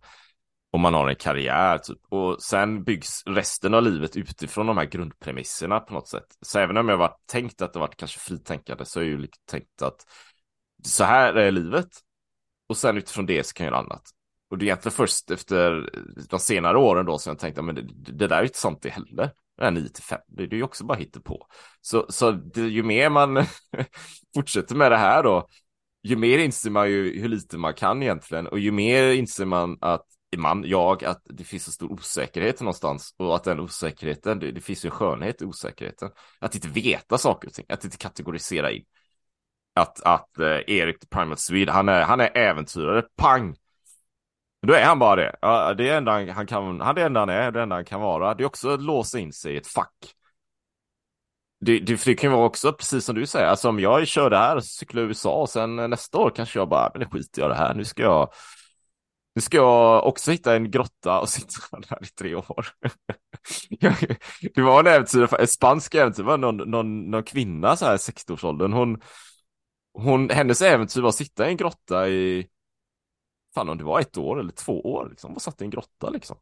och 0.76 0.80
man 0.80 0.94
har 0.94 1.08
en 1.08 1.16
karriär 1.16 1.78
typ. 1.78 1.98
Och 2.08 2.42
sen 2.42 2.84
byggs 2.84 3.22
resten 3.26 3.74
av 3.74 3.82
livet 3.82 4.16
utifrån 4.16 4.66
de 4.66 4.76
här 4.76 4.84
grundpremisserna 4.84 5.80
på 5.80 5.94
något 5.94 6.08
sätt. 6.08 6.26
Så 6.40 6.58
även 6.58 6.76
om 6.76 6.88
jag 6.88 6.96
var 6.96 7.16
tänkt 7.26 7.62
att 7.62 7.72
det 7.72 7.78
varit 7.78 7.96
kanske 7.96 8.20
fritänkande 8.20 8.84
så 8.84 9.00
är 9.00 9.04
jag 9.04 9.10
ju 9.10 9.18
liksom 9.18 9.42
tänkt 9.50 9.82
att 9.82 10.06
så 10.84 11.04
här 11.04 11.34
är 11.34 11.50
livet. 11.50 11.88
Och 12.68 12.76
sen 12.76 12.96
utifrån 12.96 13.26
det 13.26 13.46
så 13.46 13.54
kan 13.54 13.66
jag 13.66 13.72
göra 13.72 13.80
annat. 13.80 14.02
Och 14.50 14.58
det 14.58 14.64
är 14.64 14.66
egentligen 14.66 14.92
först 14.96 15.30
efter 15.30 15.90
de 16.30 16.40
senare 16.40 16.78
åren 16.78 17.06
då 17.06 17.18
som 17.18 17.30
jag 17.30 17.38
tänkte, 17.38 17.62
men 17.62 17.74
det, 17.74 17.82
det 18.12 18.26
där 18.26 18.38
är 18.38 18.42
inte 18.42 18.58
sant 18.58 18.78
det 18.82 18.90
heller. 18.90 19.30
Det 19.56 19.64
här 19.64 19.70
9 19.70 19.88
till 19.88 20.04
5, 20.04 20.20
det 20.28 20.42
är 20.42 20.54
ju 20.54 20.62
också 20.62 20.84
bara 20.84 20.98
på. 21.24 21.46
Så, 21.80 22.06
så 22.08 22.30
det, 22.30 22.60
ju 22.60 22.82
mer 22.82 23.10
man 23.10 23.44
fortsätter 24.34 24.74
med 24.74 24.92
det 24.92 24.98
här 24.98 25.22
då, 25.22 25.48
ju 26.02 26.16
mer 26.16 26.38
inser 26.38 26.70
man 26.70 26.90
ju 26.90 27.20
hur 27.20 27.28
lite 27.28 27.58
man 27.58 27.74
kan 27.74 28.02
egentligen 28.02 28.46
och 28.46 28.58
ju 28.58 28.72
mer 28.72 29.12
inser 29.12 29.44
man 29.44 29.78
att 29.80 30.06
man, 30.36 30.64
jag, 30.66 31.04
att 31.04 31.22
det 31.24 31.44
finns 31.44 31.66
en 31.66 31.72
stor 31.72 31.92
osäkerhet 31.92 32.60
någonstans 32.60 33.14
och 33.16 33.36
att 33.36 33.44
den 33.44 33.60
osäkerheten, 33.60 34.38
det, 34.38 34.50
det 34.52 34.60
finns 34.60 34.84
ju 34.84 34.86
en 34.86 34.90
skönhet 34.90 35.42
i 35.42 35.44
osäkerheten. 35.44 36.10
Att 36.38 36.54
inte 36.54 36.68
veta 36.68 37.18
saker 37.18 37.48
och 37.48 37.54
ting, 37.54 37.66
att 37.68 37.84
inte 37.84 37.96
kategorisera 37.96 38.70
in. 38.70 38.84
Att, 39.74 40.02
att 40.02 40.38
eh, 40.38 40.46
Erik 40.46 41.00
the 41.00 41.06
Primal 41.06 41.36
Swede, 41.36 41.72
han 41.72 41.88
är, 41.88 42.02
han 42.02 42.20
är 42.20 42.36
äventyrare, 42.36 43.02
pang! 43.16 43.56
Då 44.66 44.74
är 44.74 44.84
han 44.84 44.98
bara 44.98 45.16
det. 45.16 45.36
Ja, 45.40 45.74
det 45.74 45.88
är 45.88 45.96
enda 45.96 46.12
han 46.32 46.46
kan, 46.46 46.80
han 46.80 46.94
det 46.94 47.02
enda 47.02 47.20
han 47.20 47.28
är, 47.28 47.50
det 47.52 47.62
enda 47.62 47.76
han 47.76 47.84
kan 47.84 48.00
vara. 48.00 48.34
Det 48.34 48.42
är 48.42 48.46
också 48.46 48.70
att 48.70 48.82
låsa 48.82 49.18
in 49.18 49.32
sig 49.32 49.54
i 49.54 49.56
ett 49.56 49.66
fack. 49.66 50.14
Det, 51.60 51.78
det, 51.78 52.04
det 52.04 52.14
kan 52.14 52.32
vara 52.32 52.46
också 52.46 52.72
precis 52.72 53.04
som 53.04 53.14
du 53.14 53.26
säger, 53.26 53.46
alltså 53.46 53.68
om 53.68 53.80
jag 53.80 54.06
kör 54.06 54.30
det 54.30 54.38
här 54.38 54.56
och 54.56 54.64
cyklar 54.64 55.02
i 55.02 55.04
USA 55.04 55.40
och 55.40 55.48
sen 55.48 55.76
nästa 55.76 56.18
år 56.18 56.30
kanske 56.30 56.58
jag 56.58 56.68
bara, 56.68 56.80
ah, 56.80 56.90
men 56.94 57.00
det 57.00 57.06
skiter 57.06 57.42
jag 57.42 57.50
det 57.50 57.54
här, 57.54 57.74
nu 57.74 57.84
ska 57.84 58.02
jag 58.02 58.32
nu 59.36 59.42
ska 59.42 59.56
jag 59.56 60.06
också 60.06 60.30
hitta 60.30 60.56
en 60.56 60.70
grotta 60.70 61.20
och 61.20 61.28
sitta 61.28 61.78
där 61.88 62.04
i 62.04 62.06
tre 62.06 62.34
år. 62.34 62.66
det 64.54 64.62
var 64.62 64.80
en 64.80 64.86
äventyr, 64.86 65.34
ett 65.40 65.50
spanskt 65.50 65.94
äventyr, 65.94 66.22
var 66.22 66.38
någon, 66.38 66.56
någon, 66.56 67.10
någon 67.10 67.22
kvinna 67.22 67.76
så 67.76 67.84
här 67.84 67.96
60-årsåldern, 67.96 68.72
hon, 68.72 69.00
hon, 69.92 70.30
hennes 70.30 70.62
äventyr 70.62 71.00
var 71.00 71.08
att 71.08 71.14
sitta 71.14 71.46
i 71.46 71.50
en 71.50 71.56
grotta 71.56 72.08
i, 72.08 72.46
fan 73.54 73.68
om 73.68 73.78
det 73.78 73.84
var 73.84 74.00
ett 74.00 74.16
år 74.16 74.40
eller 74.40 74.52
två 74.52 74.80
år 74.80 75.08
liksom, 75.10 75.34
och 75.34 75.42
satt 75.42 75.60
i 75.60 75.64
en 75.64 75.70
grotta 75.70 76.10
liksom. 76.10 76.36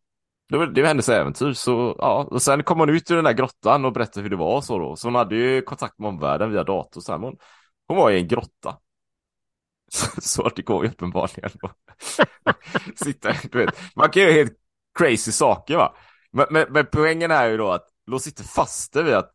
Det 0.48 0.58
var, 0.58 0.66
det 0.66 0.80
var 0.80 0.88
hennes 0.88 1.08
äventyr, 1.08 1.52
så 1.52 1.96
ja, 1.98 2.28
och 2.30 2.42
sen 2.42 2.62
kom 2.62 2.78
hon 2.78 2.90
ut 2.90 3.10
ur 3.10 3.16
den 3.16 3.24
där 3.24 3.32
grottan 3.32 3.84
och 3.84 3.92
berättade 3.92 4.22
hur 4.22 4.30
det 4.30 4.36
var 4.36 4.56
och 4.56 4.64
så 4.64 4.78
då, 4.78 4.96
så 4.96 5.06
hon 5.06 5.14
hade 5.14 5.36
ju 5.36 5.62
kontakt 5.62 5.98
med 5.98 6.08
omvärlden 6.08 6.50
via 6.50 6.64
dator 6.64 7.00
så 7.00 7.12
här, 7.12 7.18
hon, 7.18 7.36
hon 7.86 7.96
var 7.96 8.10
i 8.10 8.20
en 8.20 8.28
grotta. 8.28 8.78
Så 10.20 10.48
det 10.48 10.62
går 10.62 10.84
ju 10.84 10.90
uppenbarligen 10.90 11.50
sitta, 12.96 13.34
du 13.52 13.58
vet, 13.58 13.74
man 13.96 14.10
kan 14.10 14.22
göra 14.22 14.32
helt 14.32 14.52
crazy 14.98 15.32
saker 15.32 15.76
va. 15.76 15.96
Men, 16.32 16.46
men, 16.50 16.66
men 16.70 16.86
poängen 16.92 17.30
är 17.30 17.48
ju 17.48 17.56
då 17.56 17.70
att 17.70 17.88
lås 18.06 18.26
inte 18.26 18.44
fast 18.44 18.96
vid 18.96 19.14
att 19.14 19.34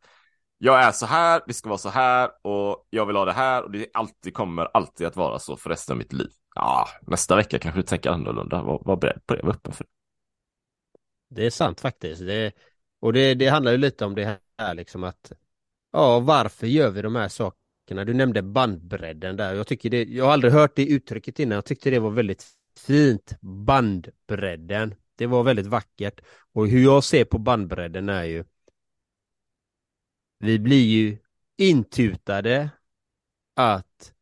jag 0.58 0.84
är 0.84 0.91
så 0.91 1.06
här, 1.06 1.41
det 1.48 1.54
ska 1.54 1.69
vara 1.69 1.78
så 1.78 1.89
här 1.89 2.30
och 2.41 2.88
jag 2.89 3.06
vill 3.06 3.15
ha 3.15 3.26
det 3.26 3.34
här 3.34 3.63
och 3.63 3.72
det 3.72 3.88
alltid 3.93 4.34
kommer 4.34 4.69
alltid 4.74 5.08
att 5.08 5.15
vara 5.15 5.39
så 5.39 5.56
för 5.56 5.69
resten 5.69 5.93
av 5.93 5.98
mitt 5.98 6.13
liv. 6.13 6.30
Ja, 6.56 6.88
nästa 7.02 7.36
vecka 7.36 7.60
kanske 7.60 7.80
du 7.80 7.84
tänker 7.84 8.10
annorlunda. 8.10 8.62
Var, 8.63 8.82
var 8.86 8.95
beredd 8.95 9.26
på 9.26 9.36
det, 9.36 9.43
var 9.43 9.54
öppen 9.54 9.74
för 9.74 9.84
det. 9.84 9.89
Det 11.36 11.45
är 11.45 11.50
sant 11.50 11.82
faktiskt. 11.82 12.22
Det, 12.22 12.52
och 13.00 13.13
det, 13.13 13.34
det 13.34 13.48
handlar 13.48 13.72
ju 13.72 13.78
lite 13.78 14.06
om 14.06 14.15
det 14.15 14.39
här 14.58 14.74
liksom 14.74 15.04
att 15.04 15.32
ja, 15.91 16.19
varför 16.19 16.67
gör 16.67 16.89
vi 16.89 17.02
de 17.02 17.15
här 17.15 17.28
sakerna? 17.28 17.59
Du 17.97 18.13
nämnde 18.13 18.41
bandbredden 18.41 19.36
där. 19.38 19.54
Jag 19.54 19.67
tycker 19.67 19.89
det, 19.89 20.04
jag 20.04 20.25
har 20.25 20.32
aldrig 20.32 20.54
hört 20.54 20.75
det 20.75 20.86
uttrycket 20.86 21.39
innan. 21.39 21.56
Jag 21.56 21.65
tyckte 21.65 21.89
det 21.89 21.99
var 21.99 22.12
väldigt 22.12 22.47
fint. 22.78 23.34
Bandbredden. 23.41 24.95
Det 25.15 25.25
var 25.25 25.43
väldigt 25.43 25.67
vackert. 25.67 26.21
Och 26.54 26.67
hur 26.67 26.84
jag 26.84 27.04
ser 27.04 27.25
på 27.25 27.38
bandbredden 27.38 28.10
är 28.10 28.23
ju 28.23 28.43
vi 30.39 30.60
blir 30.60 30.86
ju 30.86 31.17
intutade 31.58 32.69
att 33.56 34.13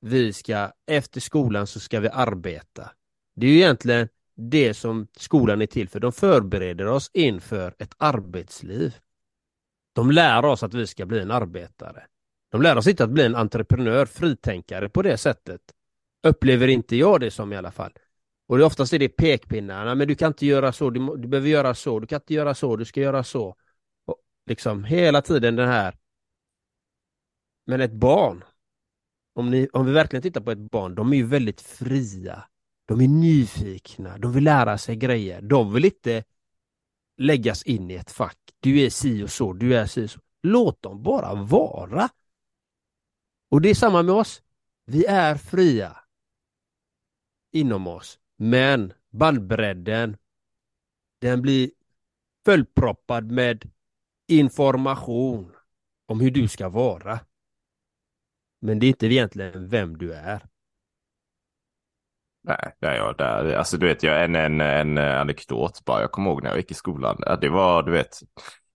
vi 0.00 0.32
ska, 0.32 0.72
efter 0.86 1.20
skolan 1.20 1.66
så 1.66 1.80
ska 1.80 2.00
vi 2.00 2.08
arbeta. 2.08 2.90
Det 3.34 3.46
är 3.46 3.50
ju 3.50 3.56
egentligen 3.56 4.08
det 4.34 4.74
som 4.74 5.06
skolan 5.16 5.62
är 5.62 5.66
till 5.66 5.88
för. 5.88 6.00
De 6.00 6.12
förbereder 6.12 6.86
oss 6.86 7.10
inför 7.14 7.74
ett 7.78 7.94
arbetsliv. 7.96 8.96
De 9.92 10.10
lär 10.10 10.44
oss 10.44 10.62
att 10.62 10.74
vi 10.74 10.86
ska 10.86 11.06
bli 11.06 11.20
en 11.20 11.30
arbetare. 11.30 12.06
De 12.50 12.62
lär 12.62 12.76
oss 12.76 12.86
inte 12.86 13.04
att 13.04 13.10
bli 13.10 13.24
en 13.24 13.36
entreprenör, 13.36 14.06
fritänkare 14.06 14.88
på 14.88 15.02
det 15.02 15.16
sättet. 15.16 15.60
Upplever 16.22 16.68
inte 16.68 16.96
jag 16.96 17.20
det 17.20 17.30
som 17.30 17.52
i 17.52 17.56
alla 17.56 17.70
fall. 17.70 17.92
Och 18.48 18.58
det 18.58 18.64
oftast 18.64 18.92
är 18.92 18.98
det 18.98 19.08
pekpinnarna, 19.08 19.94
men 19.94 20.08
du 20.08 20.14
kan 20.14 20.28
inte 20.28 20.46
göra 20.46 20.72
så, 20.72 20.90
du, 20.90 21.16
du 21.16 21.28
behöver 21.28 21.48
göra 21.48 21.74
så, 21.74 22.00
du 22.00 22.06
kan 22.06 22.16
inte 22.16 22.34
göra 22.34 22.54
så, 22.54 22.76
du 22.76 22.84
ska 22.84 23.00
göra 23.00 23.24
så. 23.24 23.56
Och 24.06 24.16
liksom 24.46 24.84
hela 24.84 25.22
tiden 25.22 25.56
den 25.56 25.68
här. 25.68 25.96
Men 27.66 27.80
ett 27.80 27.92
barn, 27.92 28.44
om, 29.34 29.50
ni, 29.50 29.68
om 29.72 29.86
vi 29.86 29.92
verkligen 29.92 30.22
tittar 30.22 30.40
på 30.40 30.50
ett 30.50 30.70
barn, 30.70 30.94
de 30.94 31.12
är 31.12 31.16
ju 31.16 31.26
väldigt 31.26 31.60
fria. 31.60 32.44
De 32.86 33.00
är 33.00 33.08
nyfikna, 33.08 34.18
de 34.18 34.32
vill 34.32 34.44
lära 34.44 34.78
sig 34.78 34.96
grejer. 34.96 35.42
De 35.42 35.72
vill 35.72 35.84
inte 35.84 36.24
läggas 37.16 37.62
in 37.62 37.90
i 37.90 37.94
ett 37.94 38.10
fack. 38.10 38.38
Du 38.60 38.80
är 38.80 38.90
si 38.90 39.22
och 39.22 39.30
så, 39.30 39.52
du 39.52 39.76
är 39.76 39.86
si 39.86 40.04
och 40.04 40.10
så. 40.10 40.20
Låt 40.42 40.82
dem 40.82 41.02
bara 41.02 41.34
vara. 41.34 42.08
Och 43.48 43.60
det 43.60 43.70
är 43.70 43.74
samma 43.74 44.02
med 44.02 44.14
oss. 44.14 44.42
Vi 44.86 45.04
är 45.06 45.34
fria 45.34 45.96
inom 47.52 47.86
oss, 47.86 48.18
men 48.36 48.92
bandbredden 49.10 50.16
den 51.20 51.42
blir 51.42 51.70
fullproppad 52.44 53.30
med 53.30 53.70
information 54.28 55.52
om 56.06 56.20
hur 56.20 56.30
du 56.30 56.48
ska 56.48 56.68
vara. 56.68 57.20
Men 58.60 58.78
det 58.78 58.86
är 58.86 58.88
inte 58.88 59.06
egentligen 59.06 59.68
vem 59.68 59.98
du 59.98 60.12
är. 60.12 60.46
Nej, 62.42 62.72
nej 62.78 62.96
jag 62.96 63.16
där, 63.16 63.52
alltså 63.52 63.76
du 63.76 63.86
vet, 63.86 64.02
jag 64.02 64.24
en, 64.24 64.34
en, 64.34 64.60
en 64.60 64.98
anekdot 64.98 65.84
bara. 65.84 66.00
Jag 66.00 66.12
kommer 66.12 66.30
ihåg 66.30 66.42
när 66.42 66.50
jag 66.50 66.58
gick 66.58 66.70
i 66.70 66.74
skolan. 66.74 67.16
Det 67.40 67.48
var, 67.48 67.82
du 67.82 67.92
vet, 67.92 68.20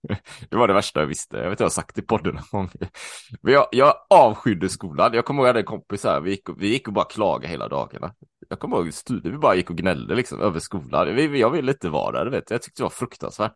det 0.50 0.56
var 0.56 0.68
det 0.68 0.74
värsta 0.74 1.00
jag 1.00 1.06
visste. 1.06 1.36
Jag 1.36 1.44
vet 1.44 1.50
inte 1.50 1.62
jag 1.62 1.68
har 1.68 1.70
sagt 1.70 1.98
i 1.98 2.02
podden 2.02 2.34
någon 2.34 2.44
gång. 2.50 2.70
Jag, 3.42 3.68
jag 3.72 3.94
avskydde 4.10 4.68
skolan. 4.68 5.14
Jag 5.14 5.24
kommer 5.24 5.42
ihåg 5.42 5.46
att 5.46 5.48
jag 5.48 5.54
hade 5.54 5.60
en 5.60 5.66
kompis 5.66 6.04
här. 6.04 6.20
Vi 6.20 6.30
gick, 6.30 6.48
och, 6.48 6.62
vi 6.62 6.68
gick 6.68 6.88
och 6.88 6.94
bara 6.94 7.04
klagade 7.04 7.48
hela 7.48 7.68
dagarna. 7.68 8.14
Jag 8.48 8.58
kommer 8.58 8.76
ihåg 8.76 8.94
studier. 8.94 9.32
Vi 9.32 9.38
bara 9.38 9.54
gick 9.54 9.70
och 9.70 9.76
gnällde 9.76 10.14
liksom 10.14 10.40
över 10.40 10.60
skolan. 10.60 11.38
Jag 11.38 11.50
ville 11.50 11.72
inte 11.72 11.88
vara 11.88 12.24
där, 12.24 12.30
vet. 12.30 12.50
Jag 12.50 12.62
tyckte 12.62 12.82
det 12.82 12.84
var 12.84 12.90
fruktansvärt. 12.90 13.54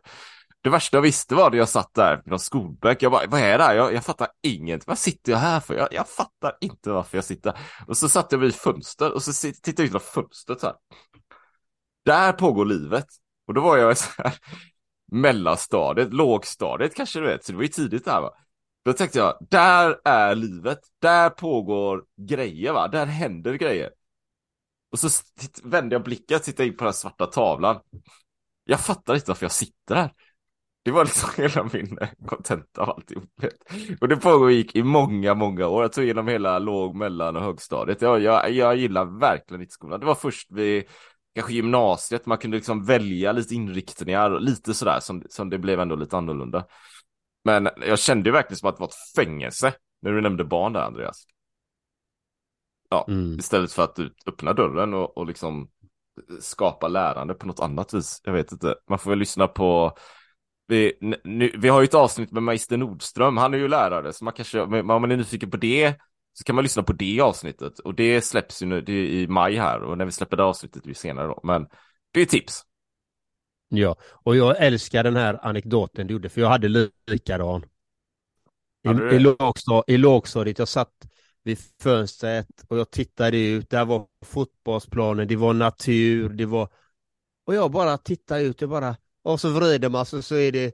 Det 0.63 0.71
värsta 0.71 0.97
jag 0.97 1.03
visste 1.03 1.35
var 1.35 1.51
när 1.51 1.59
jag 1.59 1.69
satt 1.69 1.95
där 1.95 2.17
på 2.17 2.31
någon 2.31 2.39
skolbänk. 2.39 3.03
Jag 3.03 3.13
bara, 3.13 3.27
vad 3.27 3.41
är 3.41 3.59
det 3.59 3.65
här? 3.65 3.75
Jag, 3.75 3.95
jag 3.95 4.05
fattar 4.05 4.29
inget. 4.43 4.87
Vad 4.87 4.99
sitter 4.99 5.33
jag 5.33 5.39
här 5.39 5.61
för? 5.61 5.75
Jag, 5.75 5.89
jag 5.91 6.09
fattar 6.09 6.57
inte 6.61 6.91
varför 6.91 7.17
jag 7.17 7.25
sitter 7.25 7.53
här. 7.53 7.61
Och 7.87 7.97
så 7.97 8.09
satt 8.09 8.33
jag 8.33 8.39
vid 8.39 8.55
fönstret 8.55 9.13
och 9.13 9.23
så 9.23 9.33
tittade 9.33 9.83
jag 9.83 9.85
ut 9.85 9.91
genom 9.91 10.01
fönstret 10.01 10.61
så 10.61 10.67
här. 10.67 10.77
Där 12.05 12.33
pågår 12.33 12.65
livet. 12.65 13.07
Och 13.47 13.55
då 13.55 13.61
var 13.61 13.77
jag 13.77 13.99
så 13.99 14.23
här 14.23 14.35
mellanstadiet, 15.13 16.13
lågstadiet 16.13 16.95
kanske 16.95 17.21
du 17.21 17.27
vet, 17.27 17.45
så 17.45 17.53
det 17.53 17.57
var 17.57 17.63
ju 17.63 17.69
tidigt 17.69 18.05
där 18.05 18.21
va. 18.21 18.31
Då 18.85 18.93
tänkte 18.93 19.19
jag, 19.19 19.47
där 19.51 20.01
är 20.05 20.35
livet, 20.35 20.79
där 21.03 21.31
pågår 21.31 22.05
grejer 22.17 22.73
va, 22.73 22.89
där 22.89 23.07
händer 23.07 23.55
grejer. 23.55 23.91
Och 24.93 24.99
så 24.99 25.09
vände 25.63 25.95
jag 25.95 26.03
blicken 26.03 26.37
och 26.37 26.43
tittade 26.43 26.67
in 26.67 26.77
på 26.77 26.85
den 26.85 26.93
svarta 26.93 27.27
tavlan. 27.27 27.81
Jag 28.65 28.81
fattar 28.81 29.15
inte 29.15 29.31
varför 29.31 29.45
jag 29.45 29.53
sitter 29.53 29.95
här. 29.95 30.13
Det 30.83 30.91
var 30.91 31.05
liksom 31.05 31.31
hela 31.37 31.71
min 31.73 31.99
eh, 31.99 32.09
kontenta 32.27 32.83
av 32.83 32.91
alltihop. 32.91 33.25
Och 34.01 34.09
det 34.09 34.17
pågick 34.17 34.77
i 34.77 34.83
många, 34.83 35.35
många 35.35 35.67
år. 35.67 35.83
Jag 35.83 35.93
tog 35.93 36.05
igenom 36.05 36.29
hela 36.29 36.59
låg, 36.59 36.95
mellan 36.95 37.37
och 37.37 37.43
högstadiet. 37.43 38.03
Jag, 38.03 38.21
jag, 38.21 38.51
jag 38.51 38.77
gillar 38.77 39.05
verkligen 39.21 39.61
inte 39.61 39.73
skolan. 39.73 40.01
Det 40.01 40.07
var 40.07 40.15
först 40.15 40.51
vid 40.51 40.85
kanske 41.39 41.55
gymnasiet, 41.55 42.27
man 42.27 42.39
kunde 42.39 42.57
liksom 42.57 42.85
välja 42.85 43.33
lite 43.33 43.55
inriktningar, 43.55 44.41
lite 44.41 44.75
sådär 44.75 45.01
som, 45.01 45.23
som 45.29 45.51
det 45.51 45.59
blev 45.59 45.81
ändå 45.81 45.97
lite 45.97 46.17
annorlunda. 46.17 46.67
Men 47.45 47.69
jag 47.87 47.99
kände 47.99 48.29
ju 48.29 48.33
verkligen 48.33 48.57
som 48.57 48.69
att 48.69 48.77
det 48.77 48.81
var 48.81 48.89
ett 48.89 49.17
fängelse 49.17 49.73
när 50.03 50.13
du 50.13 50.21
nämnde 50.21 50.45
barn 50.45 50.73
där 50.73 50.81
Andreas. 50.81 51.25
Ja, 52.91 53.05
mm. 53.09 53.39
istället 53.39 53.73
för 53.73 53.83
att 53.83 53.99
öppna 54.27 54.53
dörren 54.53 54.95
och, 54.95 55.19
och 55.19 55.27
liksom 55.27 55.69
skapa 56.41 56.89
lärande 56.89 57.35
på 57.35 57.47
något 57.47 57.61
annat 57.61 57.95
vis. 57.95 58.21
Jag 58.25 58.33
vet 58.33 58.53
inte, 58.53 58.75
man 58.89 58.99
får 58.99 59.11
väl 59.11 59.19
lyssna 59.19 59.49
på 59.49 59.97
vi, 60.67 60.93
nu, 61.25 61.53
vi 61.59 61.69
har 61.69 61.81
ju 61.81 61.85
ett 61.85 61.95
avsnitt 61.95 62.33
med 62.33 62.43
Magister 62.43 62.77
Nordström, 62.77 63.37
han 63.37 63.55
är 63.55 63.59
ju 63.59 63.69
lärare, 63.69 64.13
så 64.13 64.25
man 64.25 64.35
kanske, 64.35 64.61
om 64.61 64.87
man 64.87 65.11
är 65.11 65.17
nyfiken 65.17 65.51
på 65.51 65.57
det, 65.57 65.95
så 66.39 66.45
kan 66.45 66.55
man 66.55 66.63
lyssna 66.63 66.83
på 66.83 66.93
det 66.93 67.21
avsnittet 67.21 67.79
och 67.79 67.95
det 67.95 68.23
släpps 68.23 68.63
ju 68.63 68.67
nu 68.67 68.81
det 68.81 69.09
i 69.09 69.27
maj 69.27 69.57
här 69.57 69.83
och 69.83 69.99
när 69.99 70.05
vi 70.05 70.13
släpper 70.13 70.37
det 70.37 70.45
avsnittet 70.45 70.85
är 70.85 70.89
det 70.89 70.95
senare 70.95 71.27
då. 71.27 71.41
Men 71.43 71.67
det 72.13 72.21
är 72.21 72.27
tips. 72.27 72.63
Ja, 73.69 73.97
och 74.01 74.37
jag 74.37 74.63
älskar 74.63 75.05
den 75.05 75.17
här 75.17 75.47
anekdoten 75.47 76.07
du 76.07 76.13
gjorde 76.13 76.29
för 76.29 76.41
jag 76.41 76.49
hade 76.49 76.91
likadan. 77.07 77.65
I, 78.85 78.89
i, 78.89 79.19
lågstad, 79.19 79.85
I 79.87 79.97
lågstadiet, 79.97 80.59
jag 80.59 80.69
satt 80.69 81.09
vid 81.43 81.59
fönstret 81.83 82.49
och 82.69 82.79
jag 82.79 82.91
tittade 82.91 83.39
ut, 83.39 83.71
där 83.71 83.85
var 83.85 84.07
fotbollsplanen, 84.25 85.29
det 85.29 85.37
var 85.37 85.55
natur, 85.55 86.29
det 86.29 86.47
var... 86.47 86.69
Och 87.47 87.55
jag 87.55 87.71
bara 87.71 87.99
tittade 87.99 88.43
ut, 88.43 88.61
jag 88.61 88.71
bara... 88.71 88.97
Och 89.23 89.41
så 89.41 89.51
vrider 89.51 89.89
man 89.89 90.07
sig 90.07 90.23
så 90.23 90.35
är 90.35 90.53
det 90.53 90.73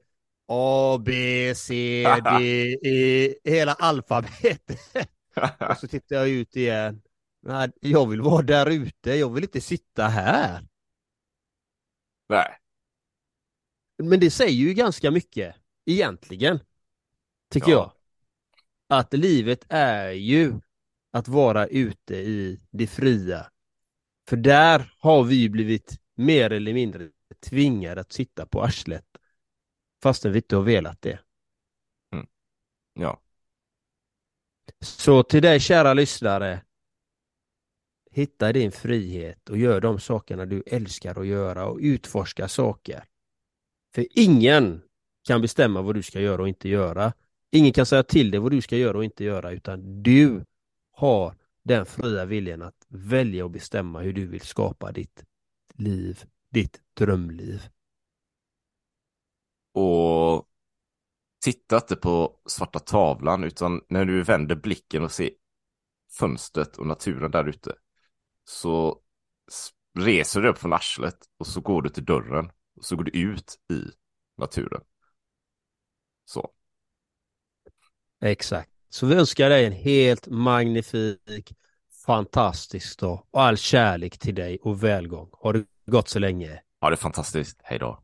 A, 0.49 0.99
B, 1.05 1.55
C, 1.55 2.05
D, 2.25 2.41
E, 2.83 3.35
hela 3.45 3.73
alfabetet. 3.73 4.79
och 5.71 5.77
så 5.77 5.89
tittar 5.89 6.17
jag 6.17 6.29
ut 6.29 6.57
igen. 6.57 7.03
Nej, 7.43 7.73
jag 7.81 8.09
vill 8.09 8.21
vara 8.21 8.43
där 8.43 8.71
ute, 8.71 9.15
jag 9.15 9.35
vill 9.35 9.45
inte 9.45 9.61
sitta 9.61 10.07
här. 10.07 10.69
Nej. 12.29 12.59
Men 13.99 14.21
det 14.21 14.31
säger 14.31 14.53
ju 14.53 14.75
ganska 14.75 15.11
mycket, 15.11 15.57
egentligen. 15.85 16.61
Tycker 17.51 17.71
ja. 17.73 17.77
jag. 18.89 18.99
Att 18.99 19.13
livet 19.13 19.65
är 19.69 20.11
ju 20.11 20.61
att 21.11 21.29
vara 21.29 21.67
ute 21.67 22.15
i 22.15 22.61
det 22.71 22.87
fria. 22.87 23.51
För 24.29 24.37
där 24.37 24.95
har 24.99 25.25
vi 25.25 25.49
blivit 25.49 26.01
mer 26.15 26.51
eller 26.51 26.75
mindre 26.75 27.09
tvingade 27.41 28.01
att 28.01 28.13
sitta 28.13 28.47
på 28.47 28.63
arslet 28.63 29.07
fastän 30.05 30.33
vi 30.33 30.39
inte 30.39 30.57
har 30.57 30.63
velat 30.63 31.03
det. 31.03 31.19
Mm. 32.13 32.27
Ja. 32.95 33.21
Så 34.85 35.23
till 35.23 35.43
dig 35.43 35.61
kära 35.61 35.95
lyssnare, 35.95 36.61
hitta 38.11 38.53
din 38.53 38.73
frihet 38.73 39.49
och 39.49 39.57
gör 39.57 39.81
de 39.81 40.01
sakerna 40.01 40.47
du 40.47 40.63
älskar 40.67 41.21
att 41.21 41.27
göra 41.27 41.67
och 41.67 41.79
utforska 41.81 42.49
saker. 42.49 43.05
För 43.95 44.07
ingen 44.11 44.83
kan 45.27 45.43
bestämma 45.43 45.83
vad 45.83 45.95
du 45.95 46.03
ska 46.03 46.21
göra 46.21 46.43
och 46.43 46.49
inte 46.49 46.69
göra. 46.69 47.13
Ingen 47.51 47.73
kan 47.73 47.87
säga 47.87 48.03
till 48.03 48.31
dig 48.31 48.41
vad 48.41 48.53
du 48.53 48.63
ska 48.63 48.77
göra 48.77 48.99
och 48.99 49.05
inte 49.05 49.25
göra 49.25 49.51
utan 49.51 50.03
du 50.03 50.45
har 50.93 51.35
den 51.63 51.87
fria 51.87 52.25
viljan 52.25 52.63
att 52.63 52.87
välja 52.89 53.45
och 53.45 53.51
bestämma 53.51 54.01
hur 54.01 54.13
du 54.13 54.27
vill 54.27 54.41
skapa 54.41 54.93
ditt 54.93 55.25
liv, 55.75 56.25
ditt 56.51 56.81
drömliv. 56.95 57.69
Och 59.73 60.49
titta 61.45 61.77
inte 61.77 61.97
på 61.97 62.37
svarta 62.47 62.79
tavlan 62.79 63.45
utan 63.45 63.81
när 63.89 64.05
du 64.05 64.23
vänder 64.23 64.57
blicken 64.57 65.03
och 65.03 65.13
ser 65.13 65.31
fönstret 66.19 66.77
och 66.77 66.87
naturen 66.87 67.31
där 67.31 67.49
ute 67.49 67.75
så 68.45 69.01
reser 69.99 70.41
du 70.41 70.49
upp 70.49 70.59
från 70.59 70.73
arslet 70.73 71.19
och 71.39 71.47
så 71.47 71.61
går 71.61 71.83
du 71.83 71.89
till 71.89 72.05
dörren 72.05 72.51
och 72.77 72.85
så 72.85 72.97
går 72.97 73.05
du 73.05 73.11
ut 73.11 73.55
i 73.73 73.83
naturen. 74.39 74.81
Så. 76.25 76.51
Exakt. 78.23 78.71
Så 78.89 79.07
vi 79.07 79.15
önskar 79.15 79.49
dig 79.49 79.67
en 79.67 79.73
helt 79.73 80.27
magnifik, 80.27 81.53
fantastisk 82.07 82.99
dag 82.99 83.27
och 83.31 83.43
all 83.43 83.57
kärlek 83.57 84.19
till 84.19 84.35
dig 84.35 84.59
och 84.63 84.85
välgång. 84.85 85.31
Har 85.33 85.53
det 85.53 85.65
gått 85.87 86.09
så 86.09 86.19
länge. 86.19 86.63
Ja, 86.81 86.91
det 86.91 86.95
är 86.95 86.97
fantastiskt. 86.97 87.61
Hej 87.63 87.79
då. 87.79 88.04